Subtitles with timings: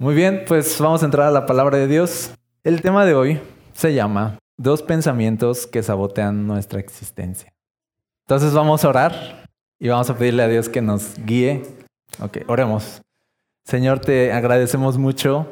[0.00, 2.32] Muy bien, pues vamos a entrar a la palabra de Dios.
[2.62, 3.40] El tema de hoy
[3.72, 7.52] se llama Dos pensamientos que sabotean nuestra existencia.
[8.24, 9.48] Entonces vamos a orar
[9.80, 11.64] y vamos a pedirle a Dios que nos guíe.
[12.22, 13.02] Ok, oremos.
[13.64, 15.48] Señor, te agradecemos mucho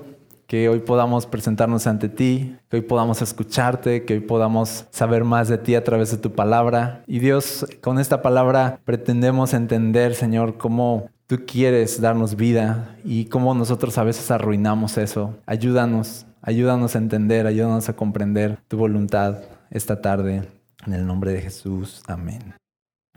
[0.47, 5.49] que hoy podamos presentarnos ante ti, que hoy podamos escucharte, que hoy podamos saber más
[5.49, 7.03] de ti a través de tu palabra.
[7.09, 13.55] Y Dios, con esta palabra pretendemos entender, Señor, cómo tú quieres darnos vida y cómo
[13.55, 15.35] nosotros a veces arruinamos eso.
[15.47, 19.39] Ayúdanos, ayúdanos a entender, ayúdanos a comprender tu voluntad
[19.71, 20.43] esta tarde.
[20.87, 22.55] En el nombre de Jesús, amén.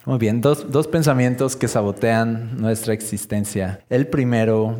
[0.05, 3.81] Muy bien, dos, dos pensamientos que sabotean nuestra existencia.
[3.89, 4.77] El primero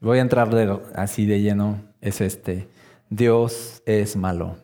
[0.00, 0.48] voy a entrar
[0.94, 2.68] así de lleno, es este,
[3.10, 4.56] Dios es malo.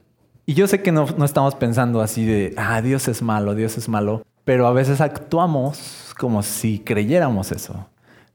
[0.46, 3.76] Y yo sé que no, no, estamos pensando así de, ah, Dios es malo, Dios
[3.76, 7.88] es malo, pero a veces actuamos como si creyéramos eso,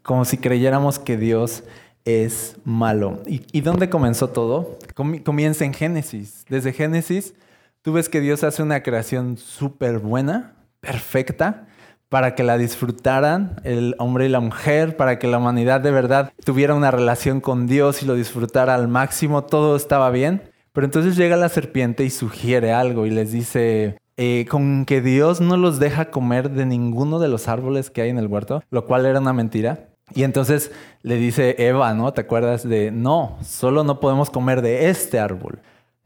[0.07, 1.65] como si creyéramos que Dios
[2.05, 3.21] es malo.
[3.27, 4.79] ¿Y, dónde comenzó todo?
[4.95, 6.45] comienza en Génesis.
[6.47, 7.33] Desde Génesis,
[7.81, 11.67] tú ves que Dios hace una creación súper buena, perfecta,
[12.07, 16.31] para que la disfrutaran el hombre y la mujer, para que la humanidad de verdad
[16.45, 20.41] tuviera una relación con Dios y lo disfrutara al máximo, todo estaba bien.
[20.71, 25.41] Pero entonces llega la serpiente y sugiere algo y les dice, eh, con que Dios
[25.41, 28.85] no los deja comer de ninguno de los árboles que hay en el huerto, lo
[28.85, 29.89] cual era una mentira.
[30.13, 32.13] Y entonces le dice Eva, ¿no?
[32.13, 35.59] ¿Te acuerdas de, no, solo no podemos comer de este árbol?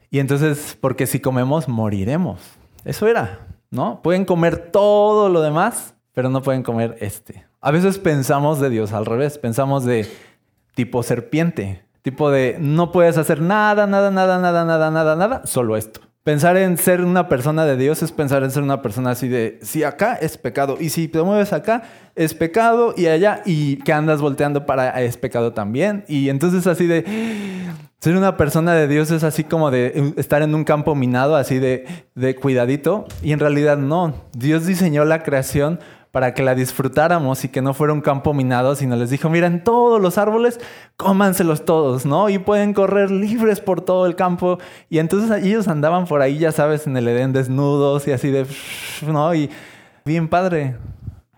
[0.10, 2.40] Y entonces, porque si comemos, moriremos.
[2.84, 3.48] Eso era.
[3.72, 4.02] ¿no?
[4.04, 7.48] Pueden comer todo lo demás, pero no pueden comer este.
[7.62, 10.08] A veces pensamos de Dios al revés, pensamos de
[10.76, 15.78] tipo serpiente, tipo de no puedes hacer nada, nada, nada, nada, nada, nada, nada, solo
[15.78, 16.02] esto.
[16.24, 19.58] Pensar en ser una persona de Dios es pensar en ser una persona así de,
[19.64, 21.82] si acá es pecado, y si te mueves acá
[22.14, 26.06] es pecado, y allá, y que andas volteando para es pecado también.
[26.08, 27.06] Y entonces así de,
[28.00, 31.58] ser una persona de Dios es así como de estar en un campo minado, así
[31.58, 34.14] de, de cuidadito, y en realidad no.
[34.34, 35.80] Dios diseñó la creación
[36.12, 39.64] para que la disfrutáramos y que no fuera un campo minado, sino les dijo, miren,
[39.64, 40.60] todos los árboles,
[40.98, 42.30] cómanselos todos, ¿no?
[42.30, 44.60] Y pueden correr libres por todo el campo.
[44.90, 48.46] Y entonces ellos andaban por ahí, ya sabes, en el Edén desnudos y así de,
[49.08, 49.34] ¿no?
[49.34, 49.50] Y
[50.04, 50.76] bien padre.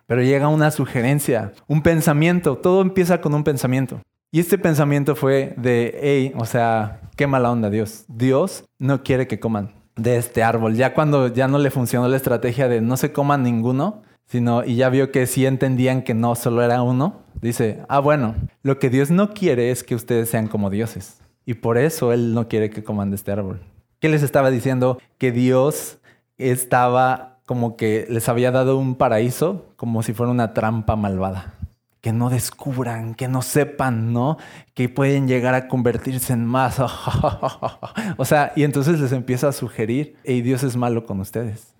[0.07, 4.01] Pero llega una sugerencia, un pensamiento, todo empieza con un pensamiento.
[4.31, 8.05] Y este pensamiento fue de, hey, o sea, qué mala onda Dios.
[8.07, 10.73] Dios no quiere que coman de este árbol.
[10.73, 14.75] Ya cuando ya no le funcionó la estrategia de no se coman ninguno, sino, y
[14.75, 18.89] ya vio que sí entendían que no solo era uno, dice, ah, bueno, lo que
[18.89, 21.21] Dios no quiere es que ustedes sean como dioses.
[21.45, 23.61] Y por eso Él no quiere que coman de este árbol.
[23.99, 24.99] ¿Qué les estaba diciendo?
[25.17, 25.99] Que Dios
[26.37, 31.53] estaba como que les había dado un paraíso como si fuera una trampa malvada.
[32.01, 34.37] Que no descubran, que no sepan, ¿no?
[34.73, 36.79] Que pueden llegar a convertirse en más.
[38.17, 41.72] o sea, y entonces les empieza a sugerir, hey, Dios es malo con ustedes.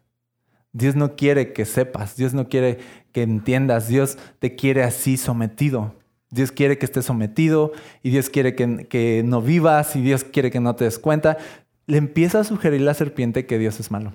[0.74, 2.80] Dios no quiere que sepas, Dios no quiere
[3.12, 5.94] que entiendas, Dios te quiere así sometido.
[6.32, 10.60] Dios quiere que estés sometido y Dios quiere que, no vivas y Dios quiere que
[10.60, 11.38] no te des cuenta.
[11.86, 14.14] Le empieza a sugerir la serpiente que Dios es malo.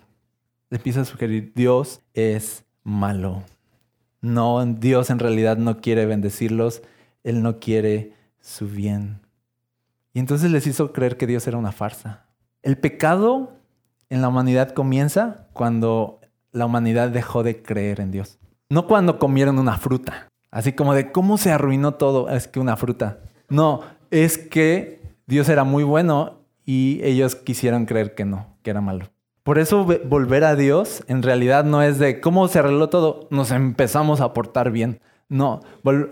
[0.68, 3.44] Le empieza a sugerir, Dios es malo.
[4.20, 6.82] No, Dios en realidad no quiere bendecirlos,
[7.22, 9.20] Él no quiere su bien.
[10.12, 12.26] Y entonces les hizo creer que Dios era una farsa.
[12.62, 13.52] El pecado
[14.10, 16.17] en la humanidad comienza cuando
[16.58, 18.38] la humanidad dejó de creer en Dios.
[18.68, 22.76] No cuando comieron una fruta, así como de cómo se arruinó todo, es que una
[22.76, 23.20] fruta.
[23.48, 23.80] No,
[24.10, 29.06] es que Dios era muy bueno y ellos quisieron creer que no, que era malo.
[29.42, 33.50] Por eso volver a Dios en realidad no es de cómo se arregló todo, nos
[33.50, 35.00] empezamos a portar bien.
[35.30, 35.60] No,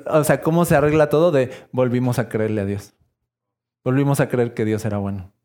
[0.06, 2.94] o sea, cómo se arregla todo de volvimos a creerle a Dios.
[3.84, 5.35] Volvimos a creer que Dios era bueno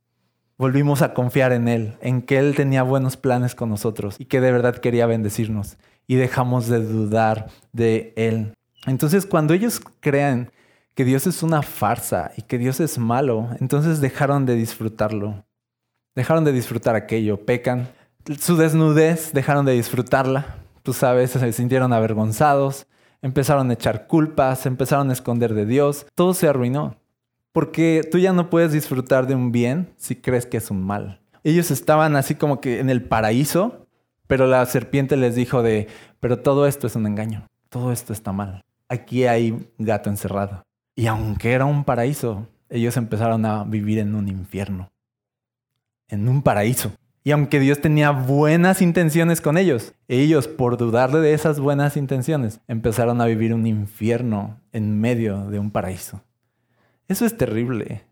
[0.62, 4.40] volvimos a confiar en Él, en que Él tenía buenos planes con nosotros y que
[4.42, 5.80] de verdad quería bendecirnos.
[6.06, 8.54] Y dejamos de dudar de Él.
[8.86, 10.52] Entonces cuando ellos crean
[10.94, 15.44] que Dios es una farsa y que Dios es malo, entonces dejaron de disfrutarlo.
[16.13, 17.90] Dejaron de disfrutar aquello, pecan.
[18.40, 20.57] Su desnudez dejaron de disfrutarla.
[20.84, 22.86] Tú sabes, se sintieron avergonzados,
[23.24, 26.06] empezaron a echar culpas, empezaron a esconder de Dios.
[26.14, 27.00] Todo se arruinó.
[27.51, 31.21] Porque tú ya no puedes disfrutar de un bien si crees que es un mal.
[31.44, 33.88] Ellos estaban así como que en el paraíso,
[34.27, 35.88] pero la serpiente les dijo de,
[36.19, 38.63] pero todo esto es un engaño, todo esto está mal.
[38.88, 40.63] Aquí hay gato encerrado.
[40.95, 44.92] Y aunque era un paraíso, ellos empezaron a vivir en un infierno,
[46.07, 46.94] en un paraíso.
[47.24, 52.62] Y aunque Dios tenía buenas intenciones con ellos, ellos, por dudarle de esas buenas intenciones,
[52.68, 56.24] empezaron a vivir un infierno en medio de un paraíso.
[57.12, 58.06] Eso es terrible.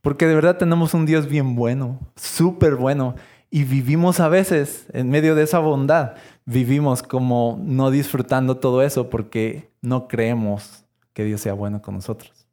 [0.00, 3.16] Porque de verdad tenemos un Dios bien bueno, súper bueno.
[3.50, 6.14] Y vivimos a veces, en medio de esa bondad,
[6.44, 10.84] vivimos como no disfrutando todo eso porque no creemos
[11.14, 12.46] que Dios sea bueno con nosotros.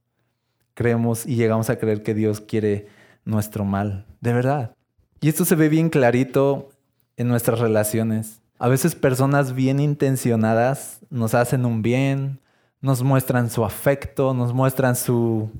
[0.74, 2.88] Creemos y llegamos a creer que Dios quiere
[3.24, 4.74] nuestro mal, de verdad.
[5.19, 6.69] Y esto se ve bien clarito
[7.15, 8.42] en nuestras relaciones.
[8.57, 12.39] A veces personas bien intencionadas nos hacen un bien,
[12.80, 15.51] nos muestran su afecto, nos muestran su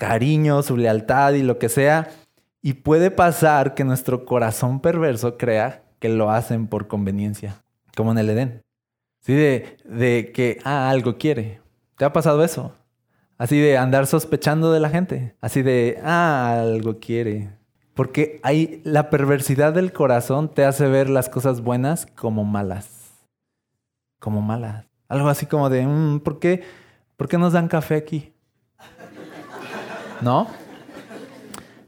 [0.00, 2.08] cariño, su lealtad y lo que sea.
[2.62, 7.62] Y puede pasar que nuestro corazón perverso crea que lo hacen por conveniencia,
[7.94, 8.62] como en el Edén.
[9.20, 11.60] Sí, de, de que, ah, algo quiere.
[11.96, 12.72] ¿Te ha pasado eso?
[13.36, 15.36] Así de andar sospechando de la gente.
[15.42, 17.50] Así de, ah, algo quiere.
[17.94, 23.10] Porque hay la perversidad del corazón te hace ver las cosas buenas como malas.
[24.18, 24.86] Como malas.
[25.08, 26.62] Algo así como de, mm, ¿por, qué,
[27.18, 28.32] ¿por qué nos dan café aquí?
[30.20, 30.46] ¿No?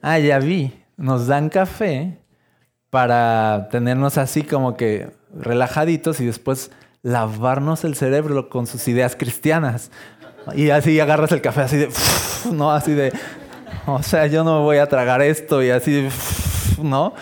[0.01, 0.73] Ah, ya vi.
[0.97, 2.19] Nos dan café
[2.91, 6.71] para tenernos así como que relajaditos y después
[7.03, 9.91] lavarnos el cerebro con sus ideas cristianas.
[10.55, 11.89] Y así agarras el café así de,
[12.53, 12.73] ¿no?
[12.73, 13.13] Así de,
[13.87, 16.11] o sea, yo no me voy a tragar esto y así de,
[16.83, 17.15] ¿no?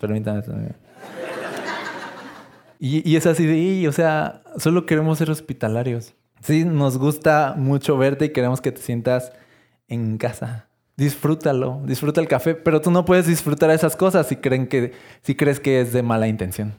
[0.00, 0.42] Permítame.
[2.78, 6.14] Y, y es así de, o sea, solo queremos ser hospitalarios.
[6.42, 9.32] Sí, nos gusta mucho verte y queremos que te sientas
[9.88, 10.68] en casa.
[10.96, 14.92] Disfrútalo, disfruta el café, pero tú no puedes disfrutar esas cosas si, creen que,
[15.22, 16.74] si crees que es de mala intención.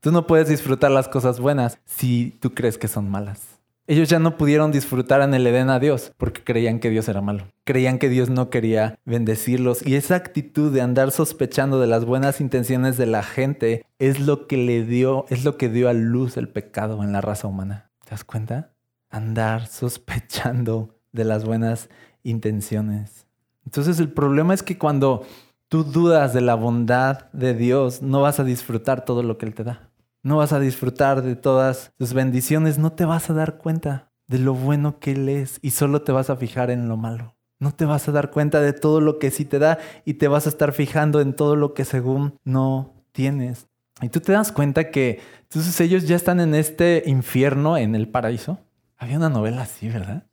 [0.00, 3.60] Tú no puedes disfrutar las cosas buenas si tú crees que son malas.
[3.90, 7.20] Ellos ya no pudieron disfrutar en el Edén a Dios porque creían que Dios era
[7.20, 7.48] malo.
[7.64, 9.84] Creían que Dios no quería bendecirlos.
[9.84, 14.46] Y esa actitud de andar sospechando de las buenas intenciones de la gente es lo
[14.46, 17.90] que le dio, es lo que dio a luz el pecado en la raza humana.
[18.04, 18.74] ¿Te das cuenta?
[19.10, 21.88] Andar sospechando de las buenas
[22.22, 23.26] intenciones.
[23.64, 25.24] Entonces el problema es que cuando
[25.68, 29.54] tú dudas de la bondad de Dios, no vas a disfrutar todo lo que Él
[29.54, 29.90] te da.
[30.22, 34.38] No vas a disfrutar de todas sus bendiciones, no te vas a dar cuenta de
[34.38, 37.36] lo bueno que Él es y solo te vas a fijar en lo malo.
[37.58, 40.28] No te vas a dar cuenta de todo lo que sí te da y te
[40.28, 43.68] vas a estar fijando en todo lo que según no tienes.
[44.02, 48.08] Y tú te das cuenta que entonces ellos ya están en este infierno en el
[48.08, 48.58] paraíso.
[48.96, 50.24] Había una novela así, ¿verdad?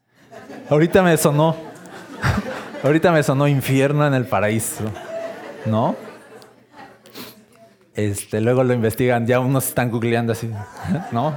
[0.69, 1.66] Ahorita me sonó.
[2.83, 4.83] Ahorita me sonó infierno en el paraíso.
[5.65, 5.95] ¿No?
[7.97, 10.51] Este, luego lo investigan, ya unos están googleando así,
[11.11, 11.35] ¿no?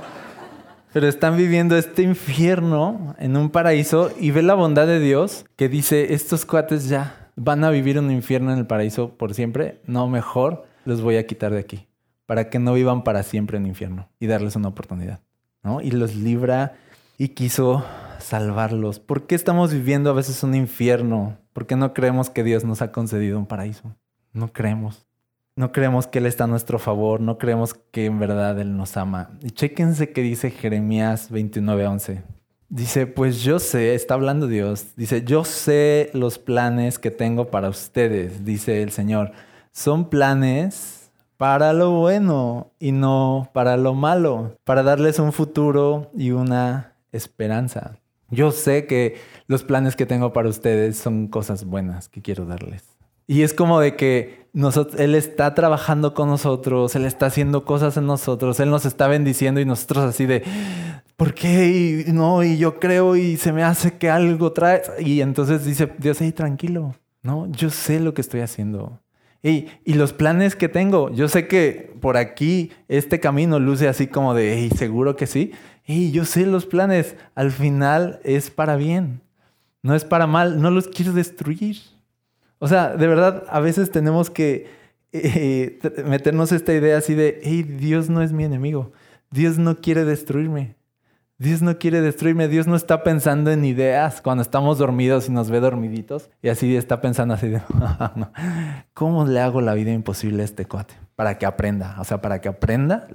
[0.93, 5.71] Pero están viviendo este infierno en un paraíso y ve la bondad de Dios que
[5.71, 10.07] dice, estos cuates ya van a vivir un infierno en el paraíso por siempre, no,
[10.07, 11.89] mejor los voy a quitar de aquí,
[12.27, 15.21] para que no vivan para siempre en infierno y darles una oportunidad,
[15.63, 15.81] ¿no?
[15.81, 16.75] Y los libra
[17.17, 17.87] y quiso
[18.21, 19.01] salvarlos.
[19.01, 21.39] ¿Por qué estamos viviendo a veces un infierno?
[21.53, 23.95] ¿Por qué no creemos que Dios nos ha concedido un paraíso?
[24.33, 25.07] No creemos.
[25.57, 28.97] No creemos que Él está a nuestro favor, no creemos que en verdad Él nos
[28.97, 29.31] ama.
[29.43, 32.23] Y chéquense qué dice Jeremías 29:11.
[32.69, 37.69] Dice, pues yo sé, está hablando Dios, dice, yo sé los planes que tengo para
[37.69, 39.33] ustedes, dice el Señor.
[39.73, 46.31] Son planes para lo bueno y no para lo malo, para darles un futuro y
[46.31, 47.99] una esperanza.
[48.31, 49.17] Yo sé que
[49.47, 52.85] los planes que tengo para ustedes son cosas buenas que quiero darles.
[53.27, 54.49] Y es como de que
[54.99, 59.61] Él está trabajando con nosotros, Él está haciendo cosas en nosotros, Él nos está bendiciendo
[59.61, 60.43] y nosotros así de,
[61.17, 62.05] ¿por qué?
[62.09, 64.83] Y, no, y yo creo y se me hace que algo trae.
[64.99, 67.47] Y entonces dice Dios, hey, tranquilo, ¿no?
[67.53, 68.99] Yo sé lo que estoy haciendo.
[69.43, 74.35] Y, los planes que tengo, yo sé que por aquí este camino luce así como
[74.35, 75.53] de, hey, seguro que sí.
[75.87, 79.23] Y yo sé los planes, al final es para bien,
[79.83, 81.79] no es para mal, no los quiero destruir.
[82.59, 84.69] O sea, de verdad, a veces tenemos que
[85.13, 88.93] eh, meternos esta idea así de, hey, Dios no es mi enemigo.
[89.31, 90.75] Dios no quiere destruirme.
[91.41, 92.49] Dios no quiere destruirme.
[92.49, 96.29] Dios no está pensando en ideas cuando estamos dormidos y nos ve dormiditos.
[96.43, 97.63] Y así está pensando así de,
[98.93, 100.93] ¿cómo le hago la vida imposible a este cuate?
[101.17, 101.97] Para que aprenda.
[101.99, 103.09] O sea, para que aprenda.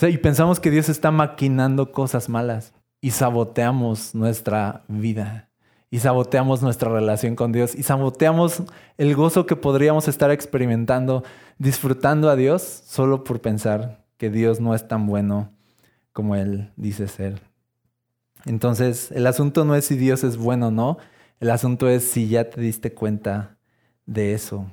[0.00, 5.50] y pensamos que Dios está maquinando cosas malas y saboteamos nuestra vida
[5.90, 8.62] y saboteamos nuestra relación con Dios y saboteamos
[8.96, 11.22] el gozo que podríamos estar experimentando
[11.58, 15.51] disfrutando a Dios solo por pensar que Dios no es tan bueno
[16.12, 17.40] como Él dice ser.
[18.44, 20.98] Entonces, el asunto no es si Dios es bueno o no,
[21.40, 23.56] el asunto es si ya te diste cuenta
[24.06, 24.66] de eso.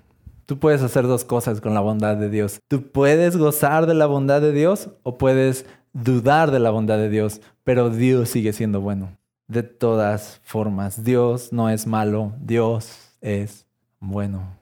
[0.46, 2.60] Tú puedes hacer dos cosas con la bondad de Dios.
[2.68, 7.10] Tú puedes gozar de la bondad de Dios o puedes dudar de la bondad de
[7.10, 9.18] Dios, pero Dios sigue siendo bueno.
[9.48, 11.04] de todas formas.
[11.04, 13.66] Dios no es malo, Dios es
[14.00, 14.60] bueno.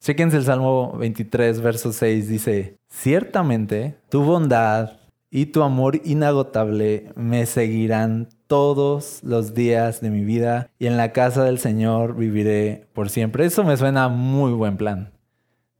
[0.00, 4.92] Chequense el Salmo 23, verso 6, dice, ciertamente tu bondad
[5.30, 11.12] y tu amor inagotable me seguirán todos los días de mi vida y en la
[11.12, 13.44] casa del Señor viviré por siempre.
[13.44, 15.12] Eso me suena muy buen plan.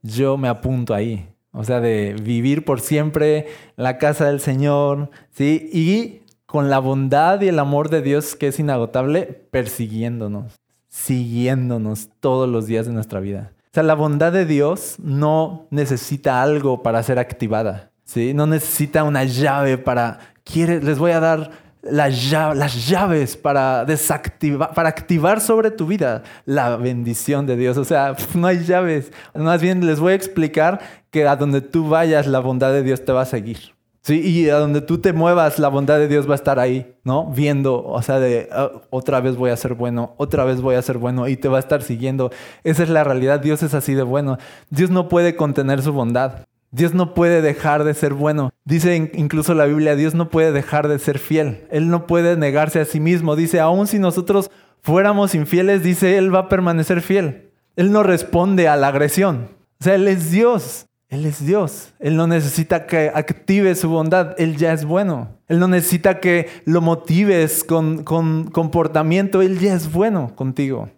[0.01, 1.27] Yo me apunto ahí.
[1.51, 5.69] O sea, de vivir por siempre en la casa del Señor, ¿sí?
[5.73, 10.53] Y con la bondad y el amor de Dios que es inagotable, persiguiéndonos,
[10.87, 13.53] siguiéndonos todos los días de nuestra vida.
[13.65, 18.33] O sea, la bondad de Dios no necesita algo para ser activada, ¿sí?
[18.33, 21.51] No necesita una llave para, quiere, les voy a dar
[21.83, 27.77] las llaves para desactivar, para activar sobre tu vida la bendición de Dios.
[27.77, 29.11] O sea, no hay llaves.
[29.35, 30.79] Más bien les voy a explicar
[31.11, 33.75] que a donde tú vayas, la bondad de Dios te va a seguir.
[34.01, 36.95] Sí, y a donde tú te muevas, la bondad de Dios va a estar ahí,
[37.03, 37.25] ¿no?
[37.25, 40.81] Viendo, o sea, de ah, otra vez voy a ser bueno, otra vez voy a
[40.81, 42.31] ser bueno y te va a estar siguiendo.
[42.63, 44.37] Esa es la realidad, Dios es así de bueno.
[44.69, 46.45] Dios no puede contener su bondad.
[46.71, 48.51] Dios no puede dejar de ser bueno.
[48.65, 51.65] Dice incluso la Biblia, Dios no puede dejar de ser fiel.
[51.71, 53.35] Él no puede negarse a sí mismo.
[53.35, 57.51] Dice, aun si nosotros fuéramos infieles, dice, Él va a permanecer fiel.
[57.75, 59.49] Él no responde a la agresión.
[59.79, 60.87] O sea, Él es Dios.
[61.09, 61.93] Él es Dios.
[61.99, 64.35] Él no necesita que active su bondad.
[64.37, 65.37] Él ya es bueno.
[65.47, 69.41] Él no necesita que lo motives con, con comportamiento.
[69.41, 70.89] Él ya es bueno contigo.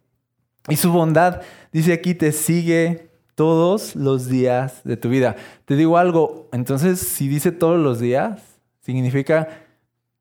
[0.68, 3.09] Y su bondad, dice aquí, te sigue
[3.40, 5.38] todos los días de tu vida.
[5.64, 9.48] Te digo algo, entonces si dice todos los días, significa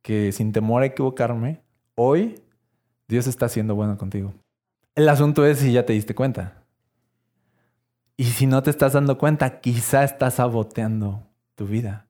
[0.03, 1.61] que sin temor a equivocarme,
[1.97, 2.41] hoy
[3.09, 4.35] Dios está siendo bueno contigo.
[4.95, 6.63] El asunto es si ya te diste cuenta.
[8.17, 12.07] Y si no te estás dando cuenta, quizá estás saboteando tu vida.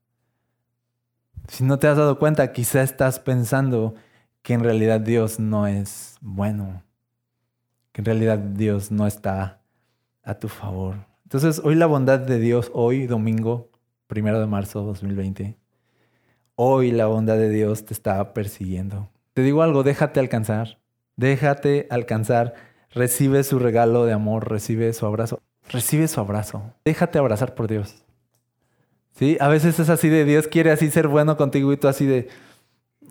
[1.47, 3.95] Si no te has dado cuenta, quizá estás pensando
[4.43, 6.83] que en realidad Dios no es bueno,
[7.93, 9.58] que en realidad Dios no está
[10.29, 11.07] a tu favor.
[11.25, 13.71] Entonces, hoy la bondad de Dios, hoy domingo,
[14.07, 15.57] primero de marzo de 2020,
[16.55, 19.09] hoy la bondad de Dios te está persiguiendo.
[19.33, 20.81] Te digo algo, déjate alcanzar,
[21.17, 22.55] déjate alcanzar,
[22.91, 25.41] recibe su regalo de amor, recibe su abrazo.
[25.71, 26.63] Recibe su abrazo.
[26.85, 28.05] Déjate abrazar por Dios.
[29.15, 29.39] ¿Sí?
[29.41, 32.29] A veces es así de Dios quiere así ser bueno contigo y tú así de...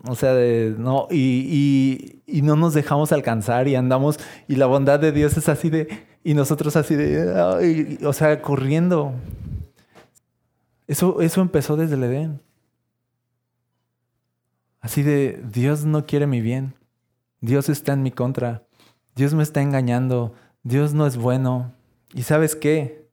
[0.08, 5.00] O sea, de, no, y, y, no nos dejamos alcanzar y andamos, y la bondad
[5.00, 5.88] de Dios es así de,
[6.24, 9.14] y nosotros así de, o sea, corriendo.
[10.86, 12.40] Eso, eso empezó desde el Edén.
[14.80, 16.74] Así de, Dios no quiere mi bien,
[17.40, 18.64] Dios está en mi contra,
[19.14, 21.74] Dios me está engañando, Dios no es bueno,
[22.14, 23.08] y sabes qué?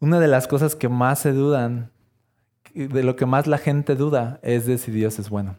[0.00, 1.90] Una de las cosas que más se dudan,
[2.74, 5.58] de lo que más la gente duda, es de si Dios es bueno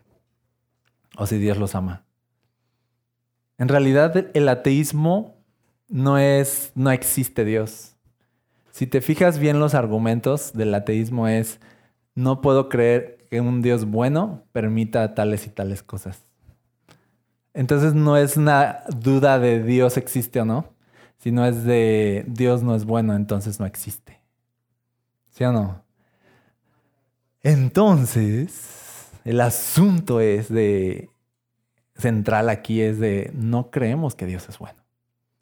[1.18, 2.06] o si Dios los ama.
[3.58, 5.39] En realidad el ateísmo
[5.90, 7.96] no es, no existe Dios.
[8.72, 11.60] Si te fijas bien los argumentos del ateísmo es,
[12.16, 16.26] no puedo creer que un Dios bueno permita tales y tales cosas.
[17.54, 20.74] Entonces no es una duda de Dios existe o no,
[21.18, 24.22] si no es de Dios no es bueno, entonces no existe.
[25.32, 25.84] ¿Sí o no?
[27.42, 31.10] Entonces, el asunto es de,
[31.96, 34.80] central aquí es de, no creemos que Dios es bueno.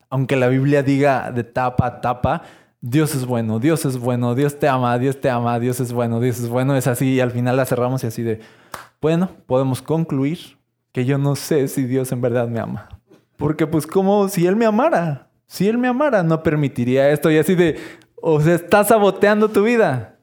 [0.09, 2.43] Aunque la Biblia diga de tapa a tapa,
[2.81, 6.19] Dios es bueno, Dios es bueno, Dios te ama, Dios te ama, Dios es bueno,
[6.19, 8.39] Dios es bueno, es así y al final la cerramos y así de,
[9.01, 10.57] bueno, podemos concluir
[10.91, 12.89] que yo no sé si Dios en verdad me ama.
[13.35, 15.29] Porque pues como si Él me amara.
[15.45, 17.31] Si Él me amara, no permitiría esto.
[17.31, 17.79] Y así de,
[18.15, 20.17] o sea, estás saboteando tu vida.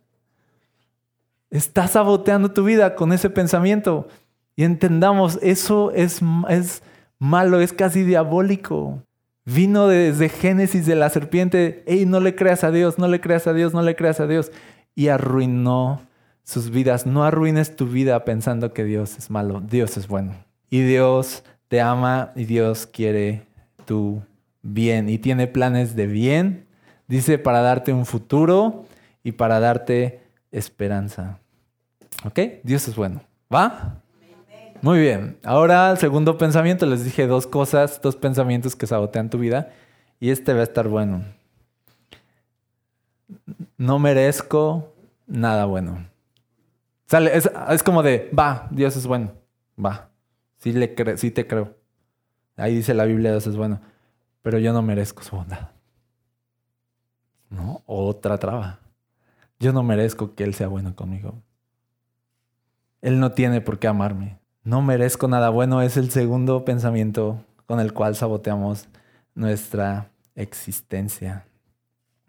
[1.50, 4.08] Estás saboteando tu vida con ese pensamiento.
[4.56, 6.82] Y entendamos, eso es, es
[7.18, 9.02] malo, es casi diabólico.
[9.44, 11.82] Vino desde Génesis de la serpiente.
[11.86, 14.26] Ey, no le creas a Dios, no le creas a Dios, no le creas a
[14.26, 14.50] Dios.
[14.94, 16.00] Y arruinó
[16.44, 17.06] sus vidas.
[17.06, 19.60] No arruines tu vida pensando que Dios es malo.
[19.60, 20.34] Dios es bueno.
[20.70, 23.42] Y Dios te ama y Dios quiere
[23.84, 24.22] tu
[24.62, 26.66] bien y tiene planes de bien.
[27.06, 28.86] Dice para darte un futuro
[29.22, 30.22] y para darte
[30.52, 31.38] esperanza.
[32.24, 32.40] ¿Ok?
[32.62, 33.22] Dios es bueno.
[33.52, 34.03] ¿Va?
[34.84, 35.38] Muy bien.
[35.42, 36.84] Ahora el segundo pensamiento.
[36.84, 39.72] Les dije dos cosas, dos pensamientos que sabotean tu vida.
[40.20, 41.24] Y este va a estar bueno.
[43.78, 44.94] No merezco
[45.26, 46.06] nada bueno.
[47.06, 49.32] Sale, es, como de, va, Dios es bueno.
[49.82, 50.10] Va.
[50.58, 51.74] Sí, le sí te creo.
[52.56, 53.80] Ahí dice la Biblia, Dios es bueno
[54.44, 55.70] pero yo no merezco su bondad.
[57.48, 57.82] ¿No?
[57.86, 58.80] Otra traba.
[59.58, 61.42] Yo no merezco que Él sea bueno conmigo.
[63.00, 64.43] Él no tiene por qué amarme.
[64.64, 68.88] No merezco nada bueno es el segundo pensamiento con el cual saboteamos
[69.34, 71.46] nuestra existencia.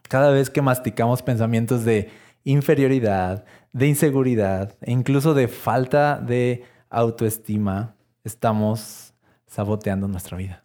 [0.03, 2.11] Cada vez que masticamos pensamientos de
[2.43, 9.13] inferioridad, de inseguridad e incluso de falta de autoestima, estamos
[9.47, 10.63] saboteando nuestra vida.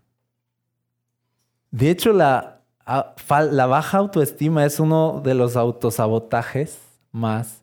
[1.70, 6.80] De hecho, la, baja autoestima es uno de los autosabotajes
[7.12, 7.62] más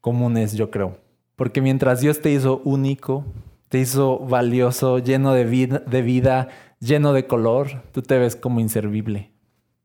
[0.00, 1.01] comunes, yo creo.
[1.42, 3.24] Porque mientras Dios te hizo único,
[3.68, 6.46] te hizo valioso, lleno de vida, de vida,
[6.78, 9.32] lleno de color, tú te ves como inservible.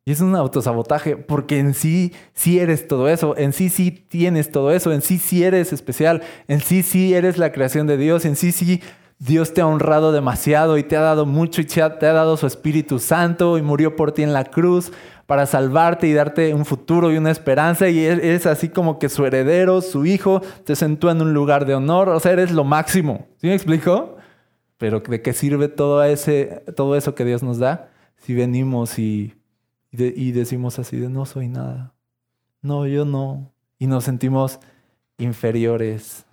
[0.05, 4.51] Y es un autosabotaje, porque en sí sí eres todo eso, en sí sí tienes
[4.51, 8.25] todo eso, en sí sí eres especial, en sí sí eres la creación de Dios,
[8.25, 8.79] en sí sí
[9.17, 12.45] Dios te ha honrado demasiado y te ha dado mucho y te ha, dado su
[12.45, 14.91] Espíritu Santo y murió por ti en la cruz
[15.27, 19.23] para salvarte y darte un futuro y una esperanza y eres así como que su
[19.25, 23.27] heredero, su hijo, te sentó en un lugar de honor, o sea, eres lo máximo.
[23.37, 24.15] ¿Sí me explico?
[24.79, 29.37] Pero ¿de qué sirve todo, ese, todo eso que Dios nos da si venimos y
[29.91, 31.93] y, decimos así de no soy nada.
[32.61, 33.53] No, yo no.
[33.79, 34.59] Y nos sentimos
[35.17, 36.25] inferiores.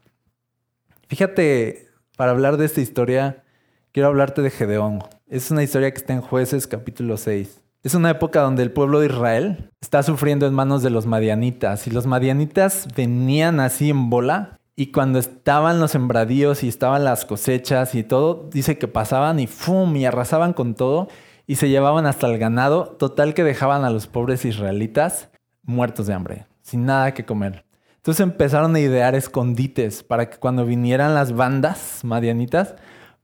[1.08, 3.44] Fíjate, para hablar de esta historia,
[3.92, 5.00] quiero hablarte de Gedeón.
[5.28, 7.63] Es una historia que está en Jueces capítulo 6.
[7.84, 11.86] Es una época donde el pueblo de Israel está sufriendo en manos de los madianitas.
[11.86, 14.58] Y los madianitas venían así en bola.
[14.74, 19.46] Y cuando estaban los sembradíos y estaban las cosechas y todo, dice que pasaban y
[19.46, 19.94] ¡fum!
[19.96, 21.08] y arrasaban con todo
[21.46, 25.28] y se llevaban hasta el ganado, total que dejaban a los pobres israelitas
[25.62, 27.66] muertos de hambre, sin nada que comer.
[27.96, 32.76] Entonces empezaron a idear escondites para que cuando vinieran las bandas madianitas,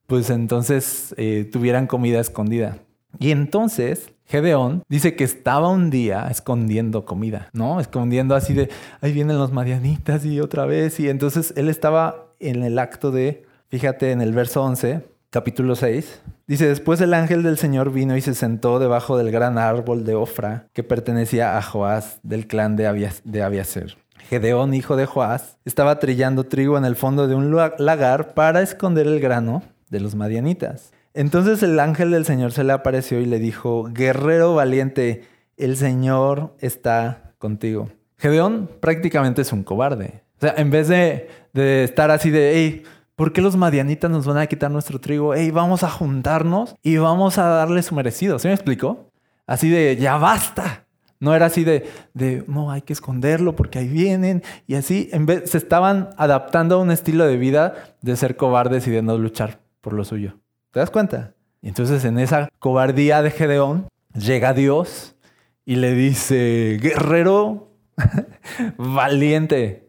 [0.06, 2.76] pues entonces eh, tuvieran comida escondida.
[3.18, 7.80] Y entonces Gedeón dice que estaba un día escondiendo comida, ¿no?
[7.80, 8.70] Escondiendo así de,
[9.00, 11.00] ahí vienen los madianitas y otra vez.
[11.00, 16.22] Y entonces él estaba en el acto de, fíjate en el verso 11, capítulo 6.
[16.46, 20.14] Dice, después el ángel del Señor vino y se sentó debajo del gran árbol de
[20.14, 23.96] Ofra que pertenecía a Joás del clan de, Abiaser.
[24.28, 29.08] Gedeón, hijo de Joás, estaba trillando trigo en el fondo de un lagar para esconder
[29.08, 30.93] el grano de los madianitas.
[31.14, 35.25] Entonces el ángel del Señor se le apareció y le dijo, guerrero valiente,
[35.56, 37.90] el Señor está contigo.
[38.16, 40.23] Gedeón prácticamente es un cobarde.
[40.38, 42.84] O sea, en vez de, de estar así de, hey,
[43.20, 45.34] ¿Por qué los madianitas nos van a quitar nuestro trigo?
[45.34, 48.38] Ey, vamos a juntarnos y vamos a darle su merecido.
[48.38, 49.10] ¿Sí me explico?
[49.46, 50.86] Así de, ya basta.
[51.18, 54.42] No era así de, de, no, hay que esconderlo porque ahí vienen.
[54.66, 58.86] Y así, en vez, se estaban adaptando a un estilo de vida de ser cobardes
[58.86, 60.38] y de no luchar por lo suyo.
[60.71, 61.35] ¿Te das cuenta?
[61.63, 65.17] Entonces en esa cobardía de Gedeón, llega Dios
[65.65, 67.73] y le dice, guerrero
[68.78, 69.89] valiente,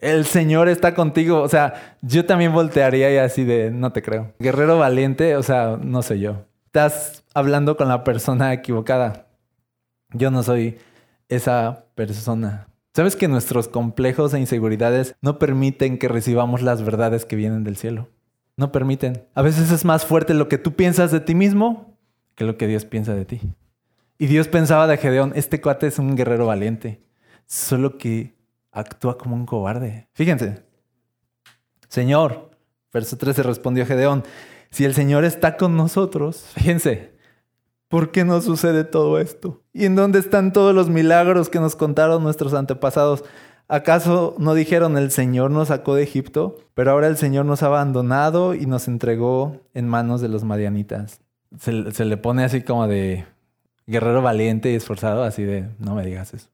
[0.00, 1.40] el Señor está contigo.
[1.40, 4.32] O sea, yo también voltearía y así de, no te creo.
[4.38, 6.46] Guerrero valiente, o sea, no sé yo.
[6.66, 9.26] Estás hablando con la persona equivocada.
[10.12, 10.78] Yo no soy
[11.28, 12.68] esa persona.
[12.94, 17.76] ¿Sabes que nuestros complejos e inseguridades no permiten que recibamos las verdades que vienen del
[17.76, 18.08] cielo?
[18.60, 19.26] No permiten.
[19.34, 21.96] A veces es más fuerte lo que tú piensas de ti mismo
[22.34, 23.40] que lo que Dios piensa de ti.
[24.18, 27.02] Y Dios pensaba de Gedeón, este cuate es un guerrero valiente.
[27.46, 28.36] Solo que
[28.70, 30.10] actúa como un cobarde.
[30.12, 30.62] Fíjense.
[31.88, 32.50] Señor,
[32.92, 34.24] verso 13 respondió Gedeón,
[34.70, 37.14] si el Señor está con nosotros, fíjense,
[37.88, 39.62] ¿por qué no sucede todo esto?
[39.72, 43.24] ¿Y en dónde están todos los milagros que nos contaron nuestros antepasados?
[43.72, 47.66] ¿Acaso no dijeron el Señor nos sacó de Egipto, pero ahora el Señor nos ha
[47.66, 51.20] abandonado y nos entregó en manos de los madianitas?
[51.56, 51.72] Se,
[52.04, 53.26] le pone así como de
[53.86, 56.48] guerrero valiente y esforzado, así de, no me digas eso.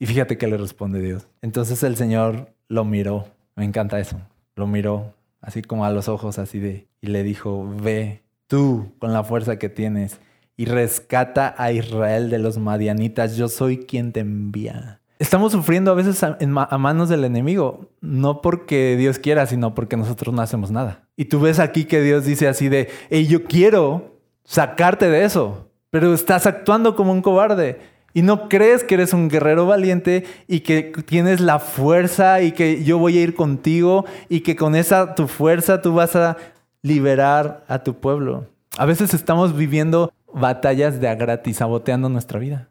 [0.00, 1.28] Y fíjate que le responde Dios.
[1.40, 3.26] Entonces el Señor lo miró.
[3.54, 4.20] Me encanta eso.
[4.56, 6.88] Lo miró así como a los ojos, así de...
[7.00, 10.18] Y le dijo, ve tú con la fuerza que tienes
[10.56, 13.36] y rescata a Israel de los madianitas.
[13.36, 14.98] Yo soy quien te envía.
[15.18, 20.32] Estamos sufriendo a veces a, manos del enemigo, no porque Dios quiera, sino porque nosotros
[20.34, 21.08] no hacemos nada.
[21.16, 25.70] Y tú ves aquí que Dios dice así de, hey, yo quiero sacarte de eso,
[25.90, 27.80] pero estás actuando como un cobarde
[28.14, 32.84] y no crees que eres un guerrero valiente y que tienes la fuerza y que
[32.84, 36.36] yo voy a ir contigo y que con esa tu fuerza tú vas a
[36.82, 38.46] liberar a tu pueblo.
[38.76, 42.68] A veces estamos viviendo batallas de a gratis, saboteando nuestra vida.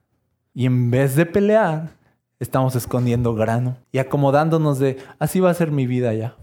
[0.53, 1.96] Y en vez de pelear,
[2.39, 6.35] estamos escondiendo grano y acomodándonos de, así va a ser mi vida ya.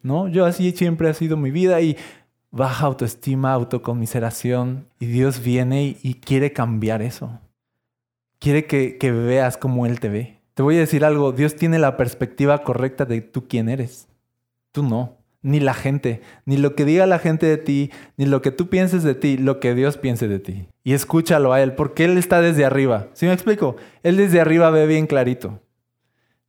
[0.00, 0.28] ¿No?
[0.28, 1.96] Yo así siempre ha sido mi vida y
[2.50, 7.40] baja autoestima, autocomiseración y Dios viene y quiere cambiar eso
[8.38, 10.38] quiere que, veas como Él te ve.
[10.54, 14.08] Te voy a decir algo, Dios tiene la perspectiva correcta de tú quién eres.
[14.72, 15.16] Tú no.
[15.40, 18.68] ni la gente, ni lo que diga la gente de ti, ni lo que tú
[18.68, 20.66] pienses de ti, lo que Dios piense de ti.
[20.88, 23.08] Y escúchalo a Él, porque Él está desde arriba.
[23.12, 23.76] ¿Sí me explico?
[24.02, 25.60] Él desde arriba ve bien clarito.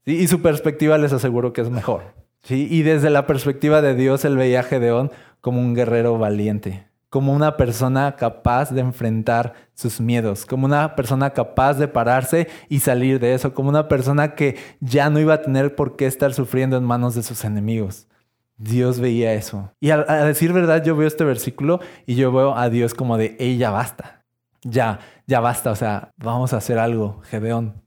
[0.05, 2.13] Y su perspectiva les aseguro que es mejor.
[2.43, 2.65] ¿Sí?
[2.71, 7.33] Y desde la perspectiva de Dios, Él veía a Gedeón como un guerrero valiente, como
[7.33, 13.19] una persona capaz de enfrentar sus miedos, como una persona capaz de pararse y salir
[13.19, 16.77] de eso, como una persona que ya no iba a tener por qué estar sufriendo
[16.77, 18.07] en manos de sus enemigos.
[18.55, 19.73] Dios veía eso.
[19.81, 23.35] Y a, decir verdad, yo veo este versículo y yo veo a Dios como de,
[23.37, 24.18] ella basta.
[24.63, 25.71] Ya, ya basta.
[25.71, 27.81] O sea, vamos a hacer algo, Gedeón.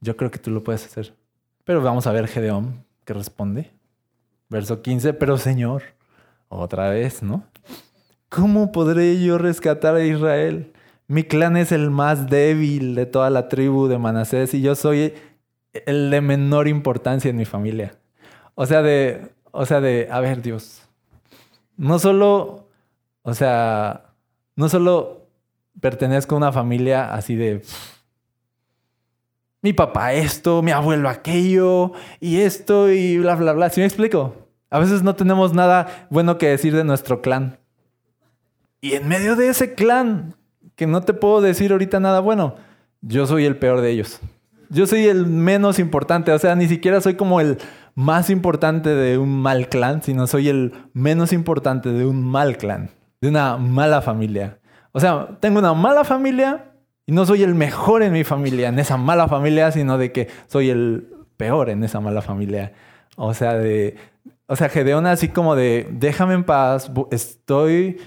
[0.00, 1.14] Yo creo que tú lo puedes hacer.
[1.64, 3.70] Pero vamos a ver Gedeón que responde.
[4.48, 5.82] Verso 15, pero Señor,
[6.48, 7.44] otra vez, ¿no?
[8.28, 10.72] ¿Cómo podré yo rescatar a Israel?
[11.06, 15.14] Mi clan es el más débil de toda la tribu de Manasés y yo soy
[15.72, 17.94] el de menor importancia en mi familia.
[18.54, 20.88] O sea, de, o sea, de, a ver, Dios,
[21.76, 22.68] no solo,
[23.22, 24.12] o sea,
[24.56, 25.19] no solo
[25.78, 27.62] pertenezco a una familia así de
[29.62, 33.70] mi papá esto, mi abuelo aquello, y esto, y bla, bla, bla.
[33.70, 34.48] ¿Sí me explico?
[34.70, 37.58] A veces no tenemos nada bueno que decir de nuestro clan.
[38.80, 40.34] Y en medio de ese clan,
[40.76, 42.56] que no te puedo decir ahorita nada bueno,
[43.02, 44.20] yo soy el peor de ellos.
[44.70, 47.58] Yo soy el menos importante, o sea, ni siquiera soy como el
[47.94, 52.90] más importante de un mal clan, sino soy el menos importante de un mal clan,
[53.20, 54.59] de una mala familia.
[54.92, 56.72] O sea, tengo una mala familia
[57.06, 60.28] y no soy el mejor en mi familia, en esa mala familia, sino de que
[60.46, 62.72] soy el peor en esa mala familia.
[63.16, 63.96] O sea, de,
[64.46, 67.98] o sea, Gedeón así como de, déjame en paz, estoy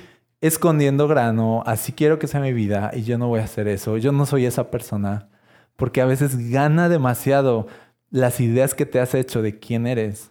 [0.41, 3.97] escondiendo grano, así quiero que sea mi vida y yo no voy a hacer eso,
[3.97, 5.29] yo no soy esa persona,
[5.77, 7.67] porque a veces gana demasiado
[8.09, 10.29] las ideas que te has hecho de quién eres,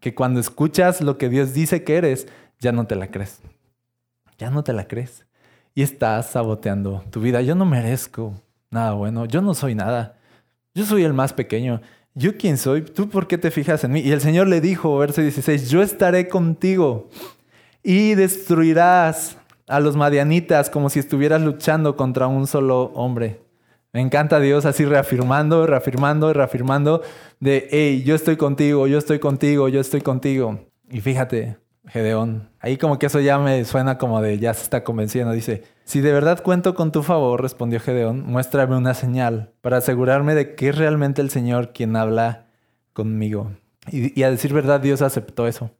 [0.00, 2.28] que cuando escuchas lo que Dios dice que eres,
[2.60, 3.40] ya no te la crees.
[4.36, 5.24] Ya no te la crees.
[5.74, 7.42] Y estás saboteando tu vida.
[7.42, 8.34] Yo no merezco
[8.70, 9.24] nada bueno.
[9.26, 10.18] Yo no soy nada.
[10.74, 11.80] Yo soy el más pequeño.
[12.14, 12.82] ¿Yo quién soy?
[12.82, 14.00] ¿Tú por qué te fijas en mí?
[14.00, 17.08] Y el Señor le dijo, verso 16, yo estaré contigo
[17.82, 23.40] y destruirás a los madianitas como si estuvieras luchando contra un solo hombre.
[23.92, 27.02] Me encanta Dios así reafirmando, reafirmando, reafirmando
[27.40, 30.58] de, hey, yo estoy contigo, yo estoy contigo, yo estoy contigo.
[30.90, 34.84] Y fíjate, Gedeón, ahí como que eso ya me suena como de, ya se está
[34.84, 35.32] convenciendo.
[35.32, 40.34] Dice, si de verdad cuento con tu favor, respondió Gedeón, muéstrame una señal para asegurarme
[40.34, 42.46] de que es realmente el Señor quien habla
[42.92, 43.52] conmigo.
[43.90, 45.70] Y, a decir verdad, Dios aceptó eso.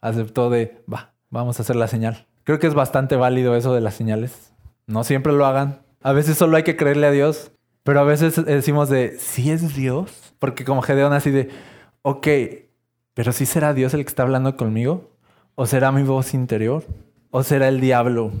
[0.00, 2.26] Aceptó de, va, vamos a hacer la señal.
[2.44, 4.52] Creo que es bastante válido eso de las señales.
[4.86, 8.44] No siempre lo hagan, a veces solo hay que creerle a Dios, pero a veces
[8.44, 10.34] decimos de, ¿sí es Dios?
[10.38, 11.50] Porque como Gedeón así de,
[12.02, 12.26] ok,
[13.14, 15.10] pero ¿sí será Dios el que está hablando conmigo?
[15.54, 16.84] ¿O será mi voz interior?
[17.30, 18.32] ¿O será el diablo?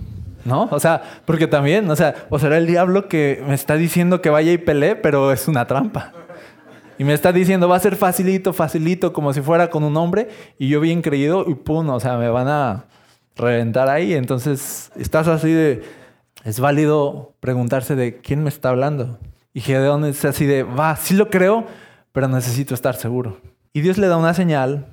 [0.44, 0.68] ¿No?
[0.70, 4.30] O sea, porque también, o sea, o será el diablo que me está diciendo que
[4.30, 6.12] vaya y pelee, pero es una trampa.
[6.98, 10.28] Y me está diciendo, va a ser facilito, facilito, como si fuera con un hombre,
[10.58, 12.84] y yo bien creído, y pum, o sea, me van a
[13.36, 14.14] reventar ahí.
[14.14, 15.82] Entonces, estás así de,
[16.44, 19.18] es válido preguntarse de quién me está hablando.
[19.52, 21.64] Y Gedeón es así de, va, sí lo creo,
[22.12, 23.38] pero necesito estar seguro.
[23.72, 24.86] Y Dios le da una señal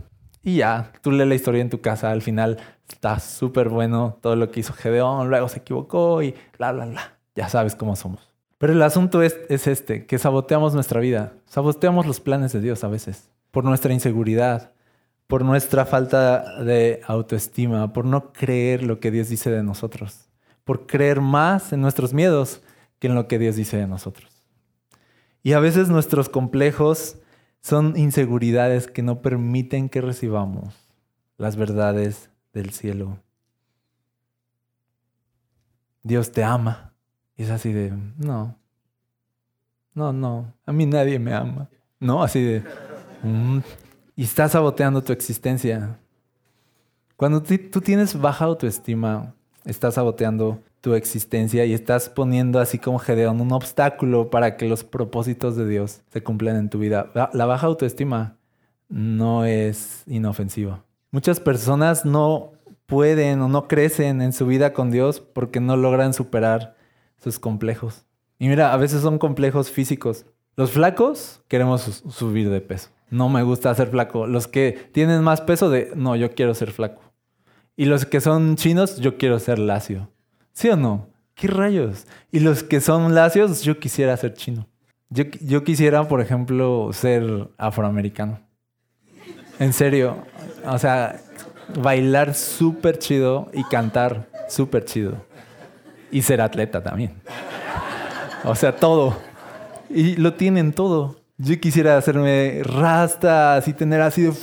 [0.48, 2.58] y ya, tú lees la historia en tu casa, al final
[2.90, 7.18] está súper bueno todo lo que hizo Gedeón, luego se equivocó y bla, bla, bla.
[7.36, 8.32] Ya sabes cómo somos.
[8.58, 12.84] Pero el asunto es, es este, que saboteamos nuestra vida, saboteamos los planes de Dios
[12.84, 14.72] a veces, por nuestra inseguridad,
[15.28, 20.28] por nuestra falta de autoestima, por no creer lo que Dios dice de nosotros
[20.68, 22.62] por creer más en nuestros miedos
[23.00, 24.44] que en lo que Dios dice de nosotros.
[25.42, 27.16] Y a veces nuestros complejos
[27.62, 30.74] son inseguridades que no permiten que recibamos
[31.38, 33.20] las verdades del cielo.
[36.04, 36.94] Dios te ama.
[37.36, 38.58] Y es así de, no,
[39.94, 41.70] no, no, a mí nadie me ama.
[42.00, 42.64] No, así de,
[43.22, 43.60] mm".
[44.16, 46.00] y estás saboteando tu existencia.
[47.16, 53.42] Cuando tú tienes baja autoestima, estás saboteando tu existencia y estás poniendo así como Gedeón
[53.42, 57.12] un obstáculo para que los propósitos de Dios se cumplan en tu vida.
[57.34, 58.38] La baja autoestima
[58.90, 60.84] no es inofensiva.
[61.12, 62.54] Muchas personas no
[62.86, 66.76] pueden o no crecen en su vida con Dios porque no logran superar
[67.22, 68.06] sus complejos.
[68.40, 70.26] Y mira, a veces son complejos físicos.
[70.56, 72.90] Los flacos queremos subir de peso.
[73.10, 74.28] No me gusta ser flaco.
[74.28, 77.02] Los que tienen más peso de, no, yo quiero ser flaco.
[77.76, 80.10] Y los que son chinos, yo quiero ser lacio.
[80.58, 81.08] ¿Sí o no?
[81.36, 82.08] ¿Qué rayos?
[82.32, 84.68] Y los que son lacios, yo quisiera ser chino.
[85.08, 88.40] Yo, yo quisiera, por ejemplo, ser afroamericano.
[89.60, 90.18] En serio.
[90.66, 91.22] O sea,
[91.80, 95.24] bailar súper chido y cantar súper chido.
[96.10, 97.14] Y ser atleta también.
[98.44, 99.16] O sea, todo.
[99.92, 101.18] Y lo tienen todo.
[101.38, 104.34] Yo quisiera hacerme rastas y tener así de...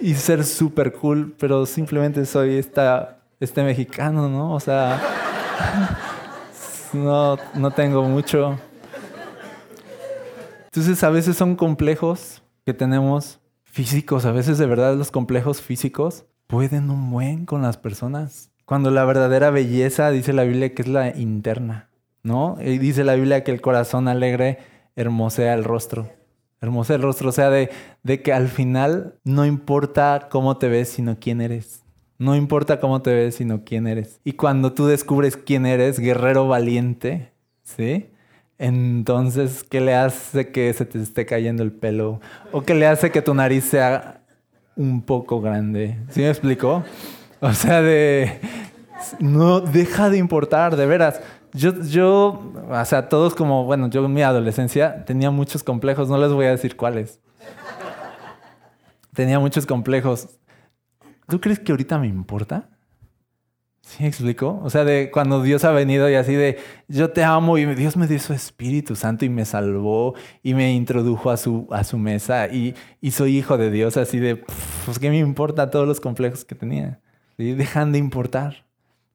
[0.00, 4.54] Y ser súper cool, pero simplemente soy esta, este mexicano, ¿no?
[4.54, 5.00] O sea,
[6.92, 8.58] no, no tengo mucho.
[10.66, 16.24] Entonces a veces son complejos que tenemos físicos, a veces de verdad los complejos físicos
[16.46, 18.50] pueden un buen con las personas.
[18.64, 21.88] Cuando la verdadera belleza, dice la Biblia, que es la interna,
[22.22, 22.58] ¿no?
[22.60, 24.58] Y dice la Biblia que el corazón alegre
[24.94, 26.10] hermosea el rostro.
[26.60, 27.70] Hermosea el rostro, o sea, de,
[28.04, 31.81] de que al final no importa cómo te ves, sino quién eres.
[32.22, 34.20] No importa cómo te ves, sino quién eres.
[34.22, 37.32] Y cuando tú descubres quién eres, guerrero valiente,
[37.64, 38.10] ¿sí?
[38.58, 42.20] Entonces, ¿qué le hace que se te esté cayendo el pelo?
[42.52, 44.22] ¿O qué le hace que tu nariz sea
[44.76, 45.98] un poco grande?
[46.10, 46.84] ¿Sí me explico?
[47.40, 48.38] O sea, de...
[49.18, 51.20] No deja de importar, de veras.
[51.52, 56.18] Yo, yo, o sea, todos como, bueno, yo en mi adolescencia tenía muchos complejos, no
[56.18, 57.18] les voy a decir cuáles.
[59.12, 60.38] Tenía muchos complejos.
[61.28, 62.68] ¿Tú crees que ahorita me importa?
[63.82, 64.60] ¿Sí explico?
[64.62, 67.96] O sea, de cuando Dios ha venido y así de, yo te amo y Dios
[67.96, 71.98] me dio su Espíritu Santo y me salvó y me introdujo a su, a su
[71.98, 74.44] mesa y, y soy hijo de Dios, así de,
[74.84, 77.00] pues, ¿qué me importa todos los complejos que tenía?
[77.36, 78.66] Y dejan de importar.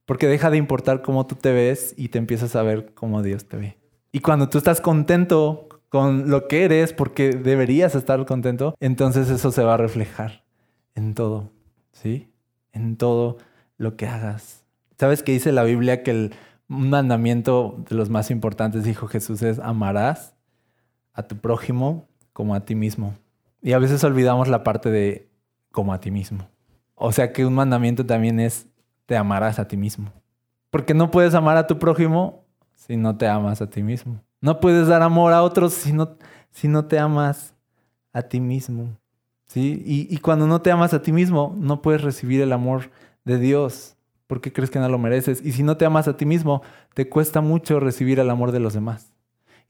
[0.04, 3.46] Porque deja de importar cómo tú te ves y te empiezas a ver cómo Dios
[3.46, 3.78] te ve.
[4.10, 9.50] Y cuando tú estás contento con lo que eres, porque deberías estar contento, entonces eso
[9.52, 10.44] se va a reflejar
[10.94, 11.52] en todo,
[12.02, 12.28] ¿sí?
[12.72, 13.38] En todo
[13.76, 14.64] lo que hagas.
[14.98, 16.02] ¿Sabes qué dice la Biblia?
[16.02, 16.34] Que el
[16.66, 20.34] mandamiento de los más importantes, dijo Jesús, es amarás
[21.12, 23.16] a tu prójimo como a ti mismo.
[23.62, 25.28] Y a veces olvidamos la parte de
[25.72, 26.48] como a ti mismo.
[26.94, 28.66] O sea que un mandamiento también es
[29.06, 30.12] te amarás a ti mismo.
[30.70, 34.20] Porque no puedes amar a tu prójimo si no te amas a ti mismo.
[34.40, 36.16] No puedes dar amor a otros si no,
[36.50, 37.54] si no te amas
[38.12, 38.96] a ti mismo.
[39.48, 39.82] ¿Sí?
[39.84, 42.90] Y, y cuando no te amas a ti mismo, no puedes recibir el amor
[43.24, 43.96] de Dios
[44.28, 45.44] porque crees que no lo mereces.
[45.44, 46.62] Y si no te amas a ti mismo,
[46.94, 49.10] te cuesta mucho recibir el amor de los demás.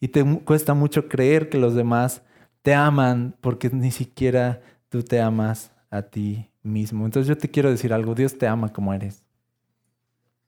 [0.00, 2.22] Y te cuesta mucho creer que los demás
[2.62, 7.04] te aman porque ni siquiera tú te amas a ti mismo.
[7.04, 9.22] Entonces yo te quiero decir algo, Dios te ama como eres.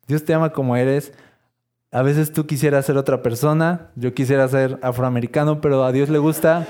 [0.07, 1.12] Dios te ama como eres.
[1.93, 6.19] A veces tú quisieras ser otra persona, yo quisiera ser afroamericano, pero a Dios le
[6.19, 6.66] gusta,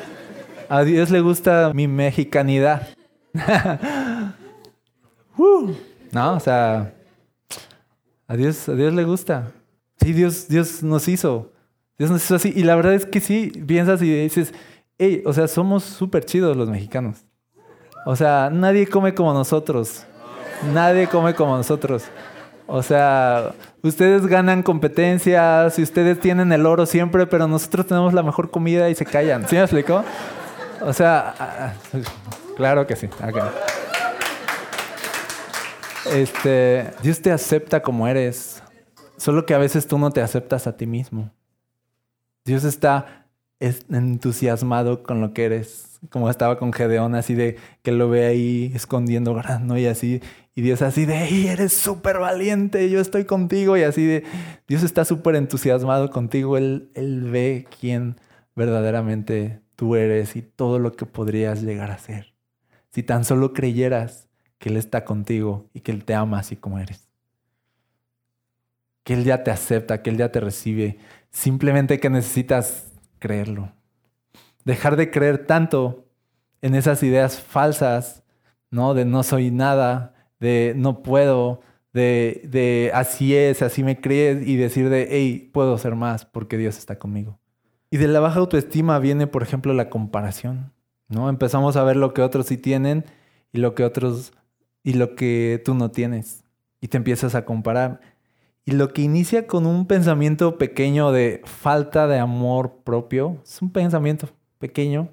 [0.71, 2.89] a Dios le gusta mi mexicanidad.
[6.13, 6.93] No, o sea,
[8.27, 9.53] a Dios, a Dios le gusta.
[10.01, 11.53] Sí, Dios, Dios nos hizo.
[11.97, 12.53] Dios nos hizo así.
[12.55, 14.53] Y la verdad es que sí, piensas y dices,
[14.99, 17.25] hey, o sea, somos súper chidos los mexicanos.
[18.05, 20.05] O sea, nadie come como nosotros.
[20.75, 22.05] Nadie come como nosotros.
[22.67, 28.23] O sea, ustedes ganan competencias y ustedes tienen el oro siempre, pero nosotros tenemos la
[28.23, 29.49] mejor comida y se callan.
[29.49, 30.05] ¿Sí me explico?
[30.81, 32.01] O sea, ah, ah,
[32.57, 33.09] claro que sí.
[36.11, 38.63] Este, Dios te acepta como eres,
[39.17, 41.31] solo que a veces tú no te aceptas a ti mismo.
[42.45, 43.27] Dios está
[43.61, 48.73] entusiasmado con lo que eres, como estaba con Gedeón, así de que lo ve ahí
[48.75, 50.23] escondiendo grano y así,
[50.55, 54.25] y Dios así de, hey, eres súper valiente, yo estoy contigo, y así de,
[54.67, 58.17] Dios está súper entusiasmado contigo, él, él ve quién
[58.57, 62.35] verdaderamente tú eres y todo lo que podrías llegar a ser.
[62.91, 66.79] Si tan solo creyeras que Él está contigo y que Él te ama así como
[66.79, 67.09] eres.
[69.05, 70.99] Que Él ya te acepta, que Él ya te recibe.
[71.31, 73.73] Simplemente que necesitas creerlo.
[74.67, 76.05] Dejar de creer tanto
[76.61, 78.23] en esas ideas falsas,
[78.71, 78.93] ¿no?
[78.93, 81.63] De no soy nada, de no puedo,
[81.95, 86.59] de, de así es, así me crees y decir de, hey, puedo ser más porque
[86.59, 87.40] Dios está conmigo.
[87.91, 90.73] Y de la baja autoestima viene, por ejemplo, la comparación,
[91.09, 91.29] ¿no?
[91.29, 93.05] Empezamos a ver lo que otros sí tienen
[93.53, 94.33] y lo que otros
[94.85, 96.45] y lo que tú no tienes.
[96.81, 98.01] Y te empiezas a comparar.
[98.65, 103.73] Y lo que inicia con un pensamiento pequeño de falta de amor propio, es un
[103.73, 105.09] pensamiento pequeño,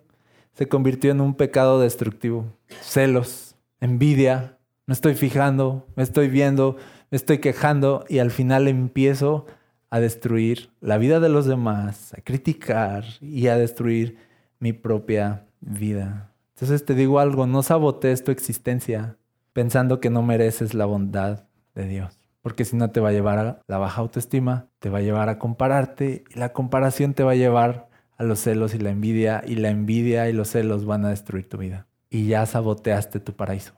[0.54, 2.46] se convirtió en un pecado destructivo.
[2.82, 6.78] Celos, envidia, me estoy fijando, me estoy viendo,
[7.10, 9.46] me estoy quejando y al final empiezo
[9.90, 14.18] a destruir la vida de los demás, a criticar y a destruir
[14.60, 16.32] mi propia vida.
[16.56, 19.18] Entonces te digo algo, no sabotees tu existencia,
[19.54, 21.46] pensando que no mereces la bondad
[21.76, 22.20] de Dios.
[22.42, 25.30] Porque si no te va a llevar a la baja autoestima, te va a llevar
[25.30, 29.44] a compararte y la comparación te va a llevar a los celos y la envidia
[29.46, 31.88] y la envidia y los celos van a destruir tu vida.
[32.10, 33.74] Y ya saboteaste tu paraíso.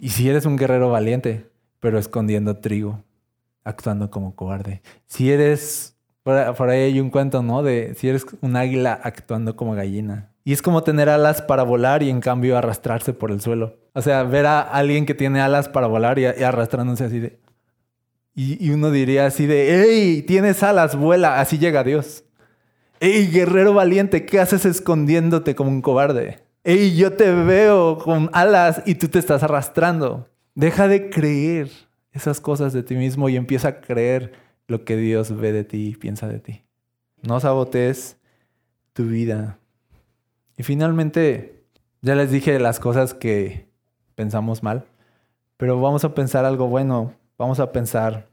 [0.00, 3.04] Y si eres un guerrero valiente, pero escondiendo trigo,
[3.64, 4.82] actuando como cobarde.
[5.06, 7.62] Si eres, por, ahí hay un cuento, ¿no?
[7.62, 10.30] De si eres un águila actuando como gallina.
[10.44, 13.78] Y es como tener alas para volar y en cambio arrastrarse por el suelo.
[13.94, 17.40] O sea, ver a alguien que tiene alas para volar y, arrastrándose así de...
[18.36, 20.22] Y, y, uno diría así de, ¡Ey!
[20.22, 21.40] Tienes alas, vuela.
[21.40, 22.24] Así llega Dios.
[23.00, 24.26] ¡Ey, guerrero valiente!
[24.26, 26.40] ¿Qué haces escondiéndote como un cobarde?
[26.64, 30.28] ¡Ey, yo te veo con alas y tú te estás arrastrando!
[30.54, 31.68] Deja de creer
[32.14, 34.32] esas cosas de ti mismo y empieza a creer
[34.68, 36.64] lo que Dios ve de ti y piensa de ti.
[37.22, 38.16] No sabotees
[38.92, 39.58] tu vida.
[40.56, 41.64] Y finalmente,
[42.00, 43.68] ya les dije las cosas que
[44.14, 44.86] pensamos mal,
[45.56, 48.30] pero vamos a pensar algo bueno, vamos a pensar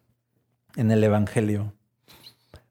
[0.76, 1.74] en el Evangelio.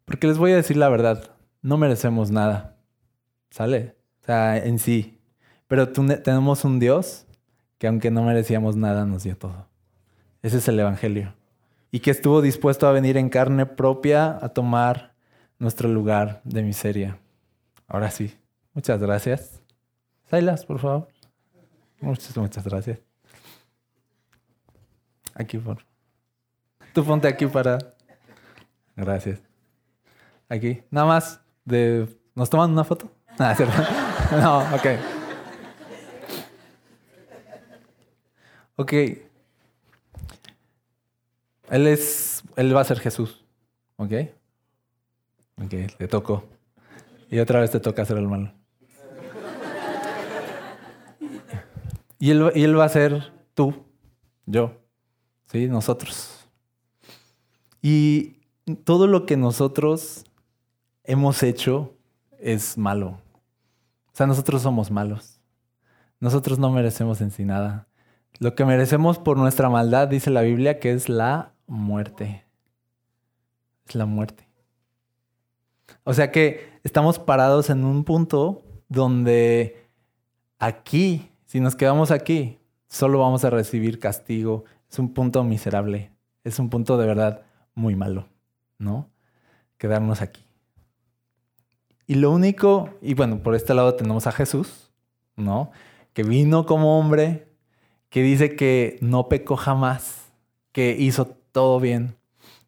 [0.05, 2.77] Porque les voy a decir la verdad, no merecemos nada.
[3.51, 3.96] ¿Sale?
[4.23, 5.18] O sea, en sí.
[5.66, 7.27] Pero tenemos un Dios
[7.79, 9.69] que aunque no merecíamos nada, nos dio todo.
[10.42, 11.35] Ese es el Evangelio.
[11.90, 15.14] Y que estuvo dispuesto a venir en carne propia a tomar
[15.59, 17.18] nuestro lugar de miseria.
[17.87, 18.37] Ahora sí,
[18.72, 19.61] muchas gracias.
[20.31, 21.09] Sailas, por favor.
[22.00, 23.00] Muchas, muchas gracias.
[25.35, 25.79] Aquí, por.
[26.92, 27.79] Tú ponte aquí para.
[28.96, 29.40] Gracias.
[30.48, 30.83] Aquí.
[30.90, 32.09] Nada más de.
[32.35, 33.11] ¿Nos toman una foto?
[33.38, 33.55] Ah,
[34.40, 34.87] no, ok.
[38.76, 39.30] Ok.
[41.70, 43.44] Él es, él va a ser Jesús.
[43.96, 44.12] ¿Ok?
[45.64, 46.44] Ok, le tocó.
[47.30, 48.52] Y otra vez te toca hacer el malo.
[52.18, 53.74] Y él, y él va a ser tú,
[54.44, 54.72] yo,
[55.46, 55.68] ¿sí?
[55.68, 56.46] Nosotros.
[57.80, 58.40] Y
[58.85, 60.24] todo lo que nosotros
[61.04, 61.94] hemos hecho
[62.38, 63.20] es malo.
[64.12, 65.40] O sea, nosotros somos malos.
[66.18, 67.87] Nosotros no merecemos en sí nada.
[68.38, 72.44] Lo que merecemos por nuestra maldad, dice la Biblia, que es la muerte.
[73.87, 74.46] Es la muerte.
[76.04, 79.88] O sea que estamos parados en un punto donde
[80.59, 84.64] aquí, si nos quedamos aquí, solo vamos a recibir castigo.
[84.90, 86.12] Es un punto miserable.
[86.44, 87.42] Es un punto de verdad
[87.74, 88.28] muy malo,
[88.78, 89.09] ¿no?
[89.78, 90.44] Quedarnos aquí.
[92.06, 94.90] Y lo único, y bueno, por este lado tenemos a Jesús,
[95.37, 95.70] ¿no?
[96.12, 97.46] Que vino como hombre,
[98.09, 100.33] que dice que no pecó jamás,
[100.72, 102.16] que hizo todo bien,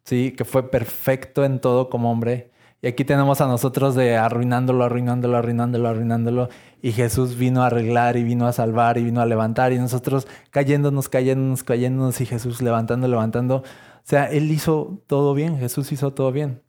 [0.03, 0.31] ¿sí?
[0.31, 2.51] Que fue perfecto en todo como hombre.
[2.83, 6.49] Y aquí tenemos a nosotros de arruinándolo, arruinándolo, arruinándolo, arruinándolo.
[6.81, 9.71] Y Jesús vino a arreglar y vino a salvar y vino a levantar.
[9.71, 13.57] Y nosotros cayéndonos, cayéndonos, cayéndonos y Jesús levantando, levantando.
[13.57, 13.63] O
[14.03, 16.61] sea, Él hizo todo bien, Jesús hizo todo bien.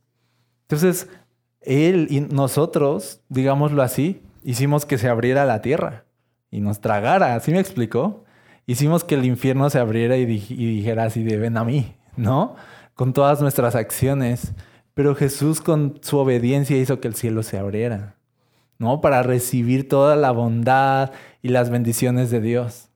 [0.62, 1.08] Entonces,
[1.60, 6.04] Él y nosotros, digámoslo así, hicimos que se abriera la tierra
[6.48, 7.34] y nos tragara.
[7.34, 8.22] ¿Así me explicó?
[8.66, 11.96] Hicimos que el infierno se abriera y, y dijera así de ven a mí.
[12.16, 12.56] ¿No?
[12.94, 14.52] Con todas nuestras acciones.
[14.94, 18.16] Pero Jesús con su obediencia hizo que el cielo se abriera,
[18.78, 19.00] ¿no?
[19.00, 21.10] Para recibir toda la bondad
[21.42, 22.90] y las bendiciones de Dios.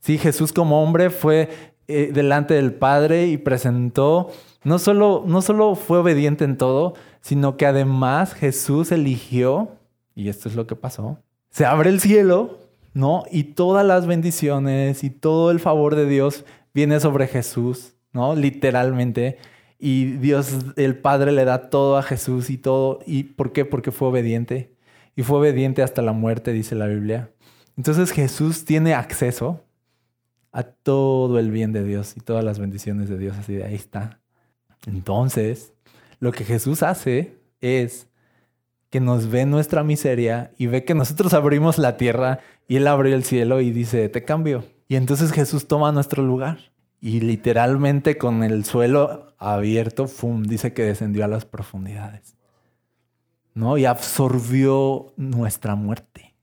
[0.00, 1.50] Sí, Jesús como hombre fue
[1.88, 4.30] eh, delante del Padre y presentó,
[4.64, 9.68] no solo, no solo fue obediente en todo, sino que además Jesús eligió,
[10.14, 11.18] y esto es lo que pasó,
[11.50, 12.58] se abre el cielo,
[12.94, 13.24] ¿no?
[13.30, 18.34] Y todas las bendiciones y todo el favor de Dios viene sobre Jesús ¿no?
[18.34, 19.38] Literalmente.
[19.78, 23.00] Y Dios, el Padre, le da todo a Jesús y todo.
[23.06, 23.64] ¿Y por qué?
[23.64, 24.74] Porque fue obediente.
[25.16, 27.30] Y fue obediente hasta la muerte, dice la Biblia.
[27.76, 29.64] Entonces Jesús tiene acceso
[30.52, 33.36] a todo el bien de Dios y todas las bendiciones de Dios.
[33.38, 34.20] Así de ahí está.
[34.86, 35.72] Entonces,
[36.20, 38.08] lo que Jesús hace es
[38.90, 43.14] que nos ve nuestra miseria y ve que nosotros abrimos la tierra y Él abrió
[43.14, 44.64] el cielo y dice, te cambio.
[44.86, 46.71] Y entonces Jesús toma nuestro lugar
[47.02, 50.44] y literalmente con el suelo abierto, ¡fum!
[50.44, 52.36] dice que descendió a las profundidades.
[53.54, 53.76] ¿No?
[53.76, 56.36] Y absorbió nuestra muerte.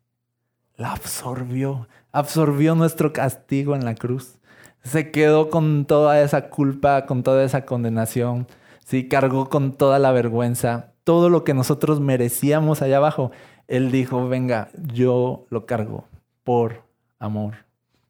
[0.76, 1.88] La absorbió.
[2.12, 4.38] Absorbió nuestro castigo en la cruz.
[4.84, 8.46] Se quedó con toda esa culpa, con toda esa condenación.
[8.84, 13.32] Sí, cargó con toda la vergüenza, todo lo que nosotros merecíamos allá abajo.
[13.70, 16.06] Él dijo, venga, yo lo cargo
[16.44, 16.84] por
[17.18, 17.66] amor.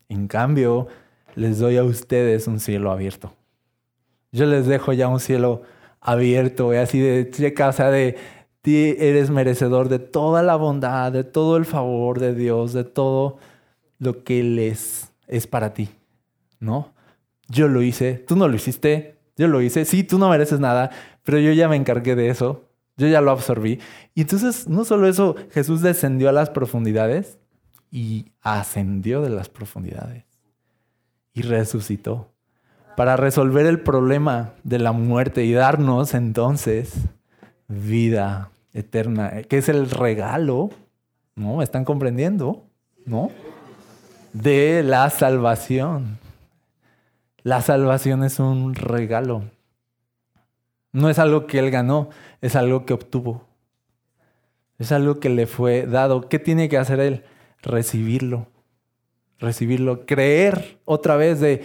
[0.07, 0.87] En cambio,
[1.35, 3.33] les doy a ustedes un cielo abierto.
[4.31, 5.63] Yo les dejo ya un cielo
[6.01, 8.17] abierto, y así de checa, o sea, de
[8.61, 13.37] ti eres merecedor de toda la bondad, de todo el favor de Dios, de todo
[13.97, 15.89] lo que les es para ti,
[16.59, 16.93] ¿no?
[17.47, 20.91] Yo lo hice, tú no lo hiciste, yo lo hice, sí, tú no mereces nada,
[21.23, 22.65] pero yo ya me encargué de eso,
[22.97, 23.79] yo ya lo absorbí.
[24.13, 27.39] Y entonces, no solo eso, Jesús descendió a las profundidades
[27.91, 30.28] y ascendió de las profundidades.
[31.33, 32.29] Y resucitó
[32.99, 36.93] para resolver el problema de la muerte y darnos entonces
[37.69, 40.69] vida eterna, que es el regalo,
[41.35, 41.61] ¿no?
[41.61, 42.65] ¿Están comprendiendo?
[43.05, 43.31] ¿No?
[44.33, 46.17] De la salvación.
[47.43, 49.43] La salvación es un regalo.
[50.91, 52.09] No es algo que él ganó,
[52.41, 53.47] es algo que obtuvo.
[54.77, 56.27] Es algo que le fue dado.
[56.27, 57.23] ¿Qué tiene que hacer él?
[57.61, 58.47] Recibirlo.
[59.39, 60.05] Recibirlo.
[60.05, 61.63] Creer otra vez de,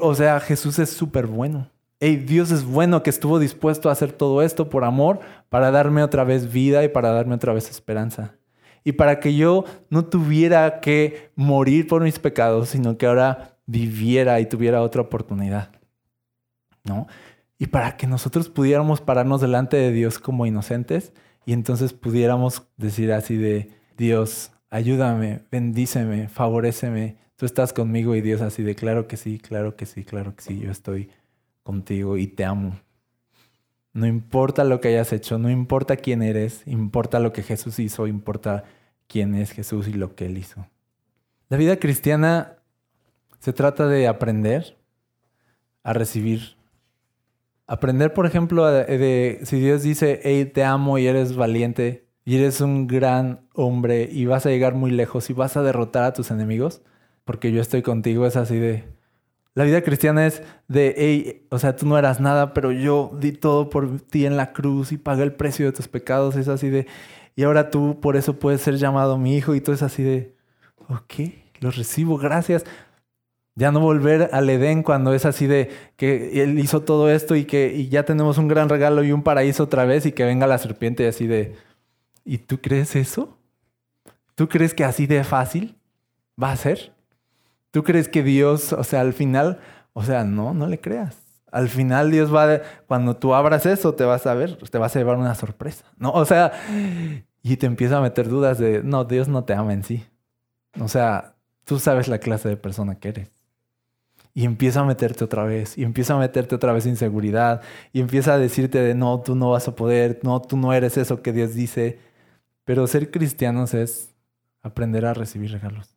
[0.00, 1.68] o sea, Jesús es súper bueno.
[2.00, 6.24] Dios es bueno que estuvo dispuesto a hacer todo esto por amor para darme otra
[6.24, 8.34] vez vida y para darme otra vez esperanza.
[8.82, 14.40] Y para que yo no tuviera que morir por mis pecados, sino que ahora viviera
[14.40, 15.70] y tuviera otra oportunidad.
[16.82, 17.06] ¿No?
[17.56, 21.12] Y para que nosotros pudiéramos pararnos delante de Dios como inocentes
[21.46, 28.40] y entonces pudiéramos decir así de, Dios, ayúdame, bendíceme, favoreceme, tú estás conmigo y Dios
[28.40, 31.10] así de, claro que sí, claro que sí, claro que sí, yo estoy
[31.62, 32.80] contigo y te amo.
[33.92, 38.06] No importa lo que hayas hecho, no importa quién eres, importa lo que Jesús hizo,
[38.06, 38.64] importa
[39.06, 40.66] quién es Jesús y lo que Él hizo.
[41.50, 42.56] La vida cristiana
[43.40, 44.78] se trata de aprender
[45.82, 46.56] a recibir.
[47.66, 52.60] Aprender, por ejemplo, de, si Dios dice, hey, te amo y eres valiente y eres
[52.60, 56.30] un gran hombre y vas a llegar muy lejos y vas a derrotar a tus
[56.30, 56.82] enemigos,
[57.24, 58.84] porque yo estoy contigo, es así de...
[59.54, 63.32] La vida cristiana es de, hey, o sea, tú no eras nada, pero yo di
[63.32, 66.70] todo por ti en la cruz y pagué el precio de tus pecados, es así
[66.70, 66.86] de,
[67.36, 70.36] y ahora tú por eso puedes ser llamado mi hijo y tú es así de,
[70.88, 71.14] ok,
[71.60, 72.64] lo recibo, gracias.
[73.54, 77.44] Ya no volver al Edén cuando es así de que él hizo todo esto y
[77.44, 80.46] que y ya tenemos un gran regalo y un paraíso otra vez y que venga
[80.46, 81.54] la serpiente así de,
[82.24, 83.38] ¿y tú crees eso?
[84.34, 85.76] ¿Tú crees que así de fácil
[86.42, 86.92] va a ser?
[87.70, 89.60] ¿Tú crees que Dios, o sea, al final,
[89.92, 91.16] o sea, no, no le creas.
[91.50, 94.96] Al final Dios va, a, cuando tú abras eso, te vas a ver, te vas
[94.96, 96.10] a llevar una sorpresa, ¿no?
[96.12, 96.52] O sea,
[97.42, 100.06] y te empieza a meter dudas de, no, Dios no te ama en sí.
[100.80, 103.30] O sea, tú sabes la clase de persona que eres.
[104.34, 107.60] Y empieza a meterte otra vez, y empieza a meterte otra vez inseguridad,
[107.92, 110.96] y empieza a decirte de, no, tú no vas a poder, no, tú no eres
[110.96, 111.98] eso que Dios dice.
[112.72, 114.14] Pero ser cristianos es
[114.62, 115.94] aprender a recibir regalos.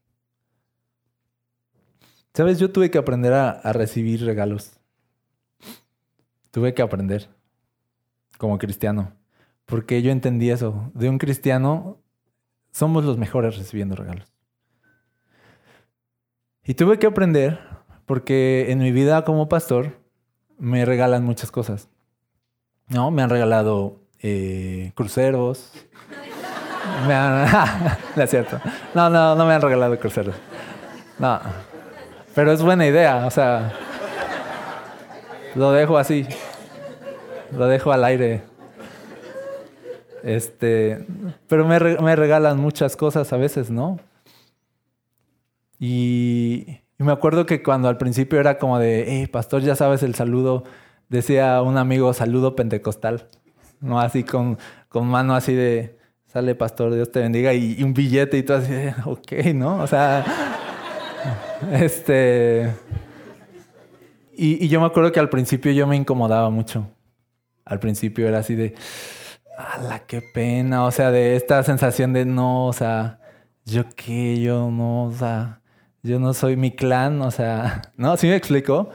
[2.33, 4.73] Sabes, yo tuve que aprender a, recibir regalos.
[6.51, 7.29] Tuve que aprender
[8.37, 9.13] como cristiano.
[9.63, 10.91] Porque yo entendí eso.
[10.93, 12.01] De un cristiano
[12.71, 14.27] somos los mejores recibiendo regalos.
[16.65, 17.57] Y tuve que aprender
[18.05, 19.97] porque en mi vida como pastor
[20.57, 21.87] me regalan muchas cosas.
[22.89, 23.11] ¿No?
[23.11, 25.71] Me han regalado eh, cruceros.
[27.07, 27.47] Me han...
[28.15, 28.59] no cierto.
[28.93, 30.35] No, no, no me han regalado cruceros.
[31.19, 31.39] No.
[32.35, 33.71] Pero es buena idea, o sea,
[35.55, 36.27] lo dejo así,
[37.51, 38.43] lo dejo al aire.
[40.21, 41.05] Este,
[41.47, 43.99] pero me, regalan muchas cosas a veces, ¿no?
[45.79, 50.15] Y, me acuerdo que cuando al principio era como de, hey, pastor, ya sabes el
[50.15, 50.63] saludo,
[51.07, 53.29] decía un amigo, saludo pentecostal,
[53.79, 53.99] ¿no?
[53.99, 54.57] Así con,
[54.89, 55.94] con mano así de,
[56.35, 58.73] sale pastor, Dios te bendiga, y, un billete y todo así,
[59.05, 59.77] ok, ¿no?
[59.77, 60.25] O sea,
[61.71, 62.73] este.
[64.33, 66.89] Y, yo me acuerdo que al principio yo me incomodaba mucho.
[67.63, 68.75] Al principio era así de.
[69.57, 70.83] ¡Hala, qué pena!
[70.83, 73.21] O sea, de esta sensación de no, o sea,
[73.63, 75.61] yo qué, yo no, o sea,
[76.03, 78.17] yo no soy mi clan, o sea, ¿no?
[78.17, 78.89] ¿Sí me explico?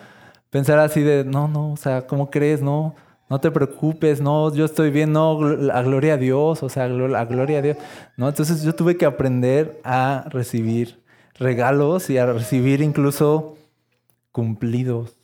[0.51, 2.61] Pensar así de, no, no, o sea, ¿cómo crees?
[2.61, 2.95] No,
[3.30, 5.38] no te preocupes, no, yo estoy bien, no,
[5.72, 7.76] a gloria a Dios, o sea, a gloria a Dios,
[8.16, 8.28] ¿no?
[8.28, 11.00] Entonces yo tuve que aprender a recibir
[11.38, 13.56] regalos y a recibir incluso
[14.32, 15.16] cumplidos.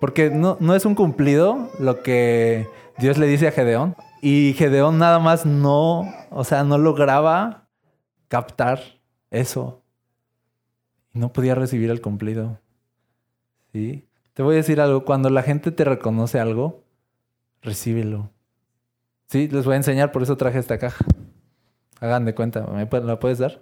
[0.00, 2.68] Porque no, no es un cumplido lo que
[2.98, 3.96] Dios le dice a Gedeón.
[4.20, 7.68] Y Gedeón nada más no, o sea, no lograba
[8.28, 8.80] captar
[9.30, 9.82] eso.
[11.14, 12.58] Y no podía recibir el cumplido.
[13.72, 14.06] ¿Sí?
[14.34, 16.81] Te voy a decir algo, cuando la gente te reconoce algo,
[17.62, 18.30] recíbelo.
[19.28, 21.04] Sí, les voy a enseñar, por eso traje esta caja.
[22.00, 23.60] Hagan de cuenta, ¿me la puedes dar?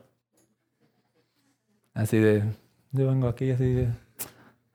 [1.94, 2.42] Así de,
[2.92, 3.88] yo vengo aquí así de,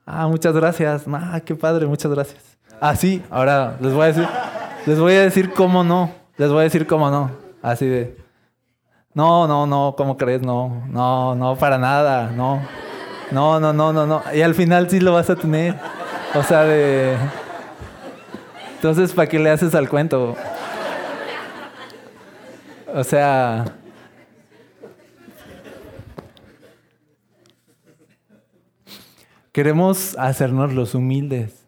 [0.05, 2.57] ah, muchas gracias, ah, qué padre, muchas gracias.
[2.79, 4.27] Ah, sí, ahora les voy a decir,
[4.85, 8.17] les voy a decir cómo no, les voy a decir cómo no, así de,
[9.13, 10.41] no, no, no, ¿cómo crees?
[10.41, 12.61] No, no, no, para nada, no,
[13.31, 14.21] no, no, no, no, no.
[14.33, 15.75] Y al final sí lo vas a tener,
[16.35, 17.17] o sea, de...
[18.75, 20.35] Entonces, ¿para qué le haces al cuento?
[22.93, 23.65] O sea,
[29.55, 31.65] Queremos hacernos los humildes.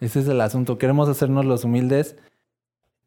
[0.00, 0.78] Ese es el asunto.
[0.78, 2.16] Queremos hacernos los humildes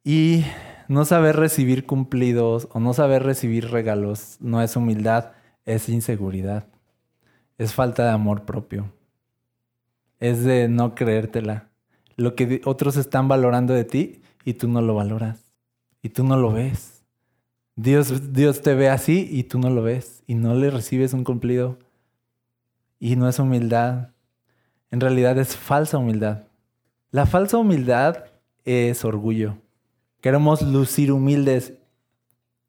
[0.04, 0.46] y
[0.88, 5.32] no saber recibir cumplidos o no saber recibir regalos no es humildad,
[5.66, 6.68] es inseguridad.
[7.58, 8.94] Es falta de amor propio.
[10.20, 11.70] Es de no creértela.
[12.16, 15.54] Lo que otros están valorando de ti y tú no lo valoras.
[16.02, 17.04] Y tú no lo ves.
[17.76, 20.24] Dios, Dios te ve así y tú no lo ves.
[20.26, 21.78] Y no le recibes un cumplido.
[23.00, 24.10] Y no es humildad.
[24.90, 26.44] En realidad es falsa humildad.
[27.12, 28.26] La falsa humildad
[28.66, 29.58] es orgullo.
[30.22, 31.74] Queremos lucir humildes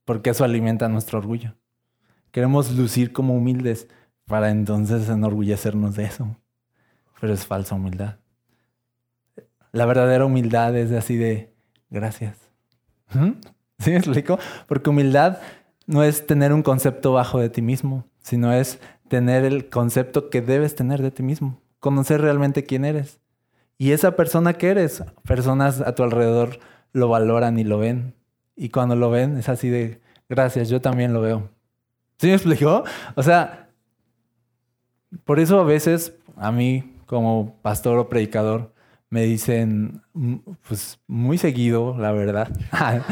[0.04, 1.54] porque eso alimenta nuestro orgullo.
[2.30, 3.88] Queremos lucir como humildes
[4.26, 6.36] para entonces enorgullecernos de eso.
[7.20, 8.16] Pero es falsa humildad.
[9.72, 11.52] La verdadera humildad es así de
[11.90, 12.36] gracias.
[13.12, 13.32] ¿Mm?
[13.78, 14.38] ¿Sí me explico?
[14.66, 15.38] Porque humildad
[15.86, 20.42] no es tener un concepto bajo de ti mismo, sino es tener el concepto que
[20.42, 21.60] debes tener de ti mismo.
[21.80, 23.20] Conocer realmente quién eres.
[23.78, 26.58] Y esa persona que eres, personas a tu alrededor
[26.92, 28.14] lo valoran y lo ven.
[28.56, 31.48] Y cuando lo ven es así de, gracias, yo también lo veo.
[32.18, 32.82] ¿Sí me explicó?
[33.14, 33.70] O sea,
[35.24, 38.72] por eso a veces a mí como pastor o predicador
[39.10, 40.36] me dicen, mm,
[40.68, 42.52] pues muy seguido, la verdad,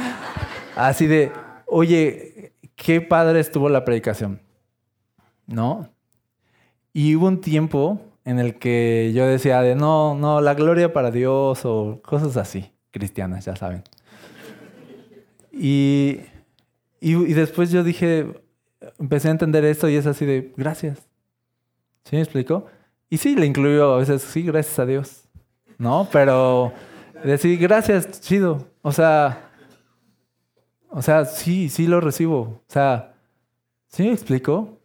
[0.76, 1.32] así de,
[1.66, 4.42] oye, qué padre estuvo la predicación,
[5.46, 5.88] ¿no?
[6.92, 11.10] Y hubo un tiempo en el que yo decía de, no, no, la gloria para
[11.10, 13.82] Dios o cosas así, cristianas, ya saben.
[15.50, 16.20] Y,
[17.00, 18.26] y, y después yo dije,
[18.98, 20.98] empecé a entender esto y es así de, gracias.
[22.04, 22.66] ¿Sí me explico?
[23.08, 25.22] Y sí, le incluyo a veces, sí, gracias a Dios.
[25.78, 26.08] ¿No?
[26.10, 26.72] Pero
[27.24, 28.66] decir gracias, chido.
[28.82, 29.50] O sea,
[30.90, 32.40] o sea, sí, sí lo recibo.
[32.40, 33.14] O sea,
[33.88, 34.80] ¿sí me explico?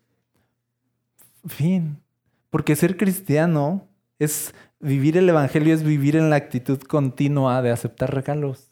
[1.46, 2.02] Fin.
[2.50, 3.88] Porque ser cristiano
[4.20, 8.70] es vivir el Evangelio, es vivir en la actitud continua de aceptar regalos.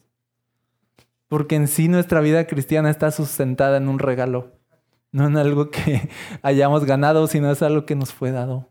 [1.28, 4.52] Porque en sí nuestra vida cristiana está sustentada en un regalo,
[5.12, 6.10] no en algo que
[6.42, 8.69] hayamos ganado, sino es algo que nos fue dado.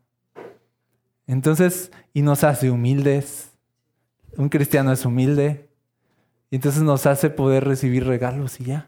[1.30, 3.52] Entonces, y nos hace humildes.
[4.36, 5.70] Un cristiano es humilde.
[6.50, 8.88] Y entonces nos hace poder recibir regalos y ya.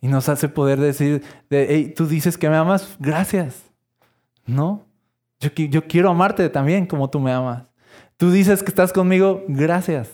[0.00, 3.70] Y nos hace poder decir, de, hey, tú dices que me amas, gracias.
[4.46, 4.84] No,
[5.38, 7.70] yo quiero amarte también como tú me amas.
[8.16, 10.10] Tú dices que estás conmigo, gracias.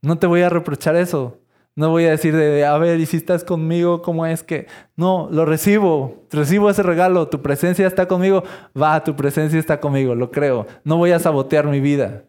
[0.00, 1.38] No te voy a reprochar eso.
[1.78, 4.66] No voy a decir de, a ver, y si estás conmigo, ¿cómo es que?
[4.96, 8.42] No, lo recibo, recibo ese regalo, tu presencia está conmigo,
[8.76, 10.66] va, tu presencia está conmigo, lo creo.
[10.82, 12.24] No voy a sabotear mi vida,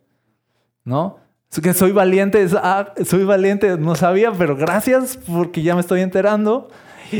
[0.83, 1.17] ¿no?
[1.63, 6.69] Que soy valiente, ah, soy valiente, no sabía, pero gracias porque ya me estoy enterando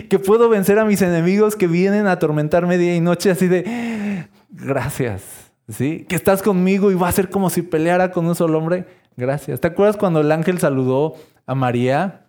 [0.08, 4.28] que puedo vencer a mis enemigos que vienen a atormentarme día y noche así de,
[4.52, 5.24] gracias,
[5.68, 6.06] ¿sí?
[6.08, 8.99] Que estás conmigo y va a ser como si peleara con un solo hombre.
[9.20, 9.60] Gracias.
[9.60, 11.16] ¿Te acuerdas cuando el ángel saludó
[11.46, 12.22] a María,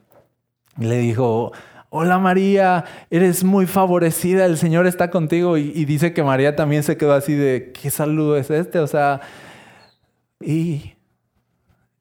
[0.76, 1.52] le dijo,
[1.88, 5.56] hola María, eres muy favorecida, el Señor está contigo.
[5.56, 8.80] Y, dice que María también se quedó así de, ¿qué saludo es este?
[8.80, 9.20] O sea,
[10.40, 10.94] y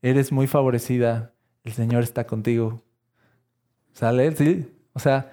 [0.01, 1.33] eres muy favorecida,
[1.63, 2.81] el Señor está contigo.
[3.93, 4.35] ¿Sale?
[4.35, 5.31] Sí, o sea,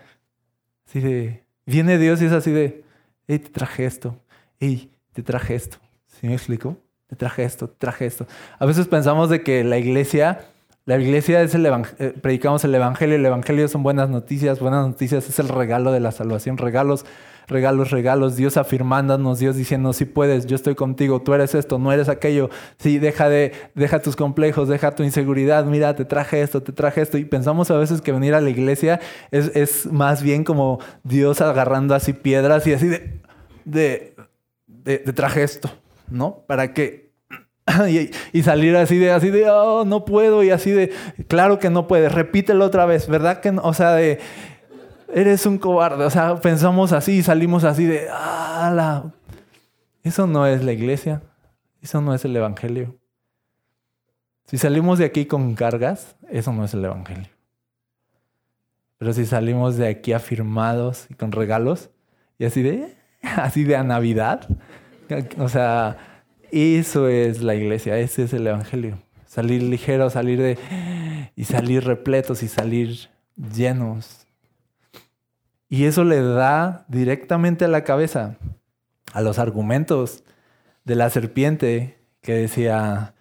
[0.86, 2.84] así de, viene Dios y es así de,
[3.26, 4.20] hey, te traje esto,
[4.60, 5.78] hey, te traje esto.
[6.08, 6.76] ¿Sí me explico?
[7.06, 8.26] Te traje esto, te traje esto.
[8.58, 10.40] A veces pensamos de que la iglesia
[10.86, 15.28] la iglesia es el eh, predicamos el evangelio, el evangelio son buenas noticias, buenas noticias
[15.28, 17.04] es el regalo de la salvación, regalos,
[17.48, 21.90] regalos, regalos, Dios afirmándonos, Dios diciendo, si puedes, yo estoy contigo, tú eres esto, no
[21.90, 26.62] eres aquello, sí, deja de, deja tus complejos, deja tu inseguridad, mira, te traje esto,
[26.62, 29.00] te traje esto, y pensamos a veces que venir a la iglesia
[29.32, 33.20] es, es más bien como Dios agarrando así piedras y así de,
[33.64, 34.14] de,
[34.68, 35.68] de, de traje esto,
[36.08, 36.44] ¿no?
[36.46, 37.06] Para que
[38.32, 40.92] y, salir así de, así de, oh, no puedo, y así de,
[41.28, 43.62] claro que no puedes, repítelo otra vez, ¿verdad que no?
[43.62, 44.20] O sea, de,
[45.12, 49.04] eres un cobarde, o sea, pensamos así y salimos así de, ah,
[50.02, 51.22] Eso no es la iglesia,
[51.82, 52.96] eso no es el evangelio.
[54.44, 57.30] Si salimos de aquí con cargas, eso no es el evangelio.
[58.98, 61.90] Pero si salimos de aquí afirmados y con regalos,
[62.38, 64.48] y así de, así de a Navidad,
[65.38, 68.98] o sea, eso es la iglesia, ese es el evangelio.
[69.26, 70.58] Salir ligero, salir de...
[71.36, 74.26] y salir repletos y salir llenos.
[75.68, 78.38] Y eso le da directamente a la cabeza,
[79.12, 80.22] a los argumentos
[80.84, 83.14] de la serpiente que decía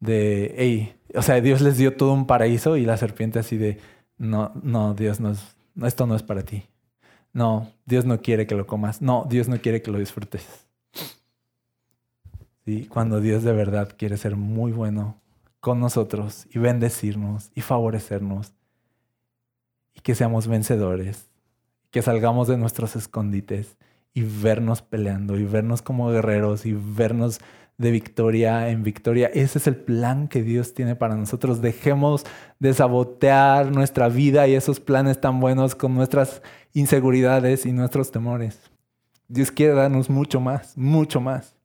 [0.00, 3.78] de, hey, o sea, Dios les dio todo un paraíso y la serpiente así de,
[4.18, 5.32] no, no, Dios, no
[5.84, 6.64] esto no es para ti.
[7.32, 9.02] No, Dios no quiere que lo comas.
[9.02, 10.65] No, Dios no quiere que lo disfrutes.
[12.66, 12.86] ¿Sí?
[12.86, 15.20] Cuando Dios de verdad quiere ser muy bueno
[15.60, 18.54] con nosotros y bendecirnos y favorecernos
[19.94, 21.28] y que seamos vencedores,
[21.92, 23.76] que salgamos de nuestros escondites
[24.14, 27.38] y vernos peleando y vernos como guerreros y vernos
[27.78, 29.28] de victoria en victoria.
[29.32, 31.62] Ese es el plan que Dios tiene para nosotros.
[31.62, 32.24] Dejemos
[32.58, 36.42] de sabotear nuestra vida y esos planes tan buenos con nuestras
[36.72, 38.58] inseguridades y nuestros temores.
[39.28, 41.55] Dios quiere darnos mucho más, mucho más.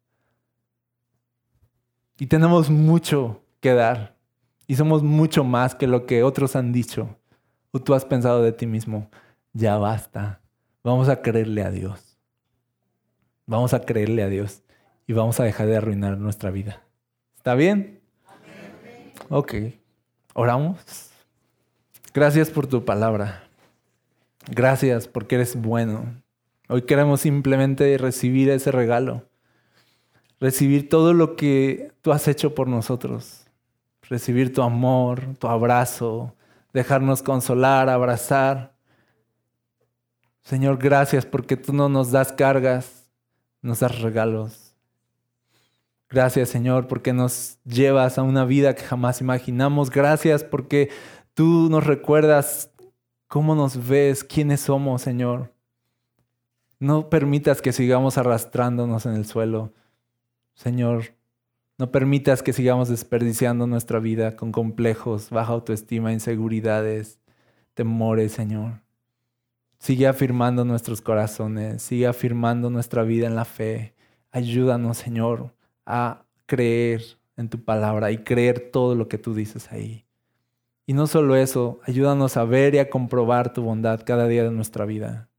[2.21, 4.15] Y tenemos mucho que dar.
[4.67, 7.17] Y somos mucho más que lo que otros han dicho.
[7.71, 9.09] O tú has pensado de ti mismo,
[9.53, 10.39] ya basta.
[10.83, 12.19] Vamos a creerle a Dios.
[13.47, 14.61] Vamos a creerle a Dios
[15.07, 16.83] y vamos a dejar de arruinar nuestra vida.
[17.37, 18.01] ¿Está bien?
[19.29, 19.55] Ok.
[20.35, 21.09] Oramos.
[22.13, 23.45] Gracias por tu palabra.
[24.47, 26.21] Gracias porque eres bueno.
[26.69, 29.25] Hoy queremos simplemente recibir ese regalo.
[30.41, 33.45] Recibir todo lo que tú has hecho por nosotros.
[34.09, 36.33] Recibir tu amor, tu abrazo,
[36.73, 38.73] dejarnos consolar, abrazar.
[40.41, 43.07] Señor, gracias porque tú no nos das cargas,
[43.61, 44.73] nos das regalos.
[46.09, 49.91] Gracias Señor porque nos llevas a una vida que jamás imaginamos.
[49.91, 50.89] Gracias porque
[51.35, 52.71] tú nos recuerdas
[53.27, 55.53] cómo nos ves, quiénes somos Señor.
[56.79, 59.71] No permitas que sigamos arrastrándonos en el suelo.
[60.53, 61.15] Señor,
[61.81, 67.19] no permitas que sigamos desperdiciando nuestra vida con complejos, baja autoestima, inseguridades,
[67.73, 68.81] temores, Señor.
[69.79, 73.95] Sigue afirmando nuestros corazones, sigue afirmando nuestra vida en la fe.
[74.31, 75.55] Ayúdanos, Señor,
[75.87, 77.01] a creer
[77.35, 80.05] en tu palabra y creer todo lo que tú dices ahí.
[80.85, 84.51] Y no solo eso, ayúdanos a ver y a comprobar tu bondad cada día de
[84.51, 85.29] nuestra vida.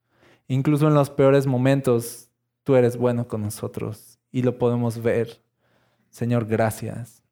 [0.49, 2.31] Incluso en los peores momentos,
[2.65, 5.41] tú eres bueno con nosotros y lo podemos ver.
[6.11, 7.23] Señor, gracias.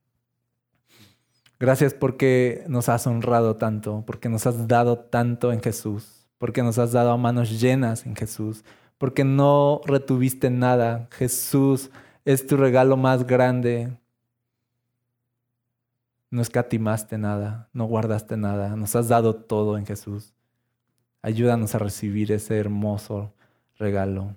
[1.58, 6.78] Gracias porque nos has honrado tanto, porque nos has dado tanto en Jesús, porque nos
[6.78, 8.64] has dado a manos llenas en Jesús,
[8.96, 11.08] porque no retuviste nada.
[11.10, 11.90] Jesús
[12.24, 13.94] es tu regalo más grande.
[16.30, 20.32] No escatimaste nada, no guardaste nada, nos has dado todo en Jesús.
[21.22, 23.34] Ayúdanos a recibir ese hermoso
[23.78, 24.36] regalo.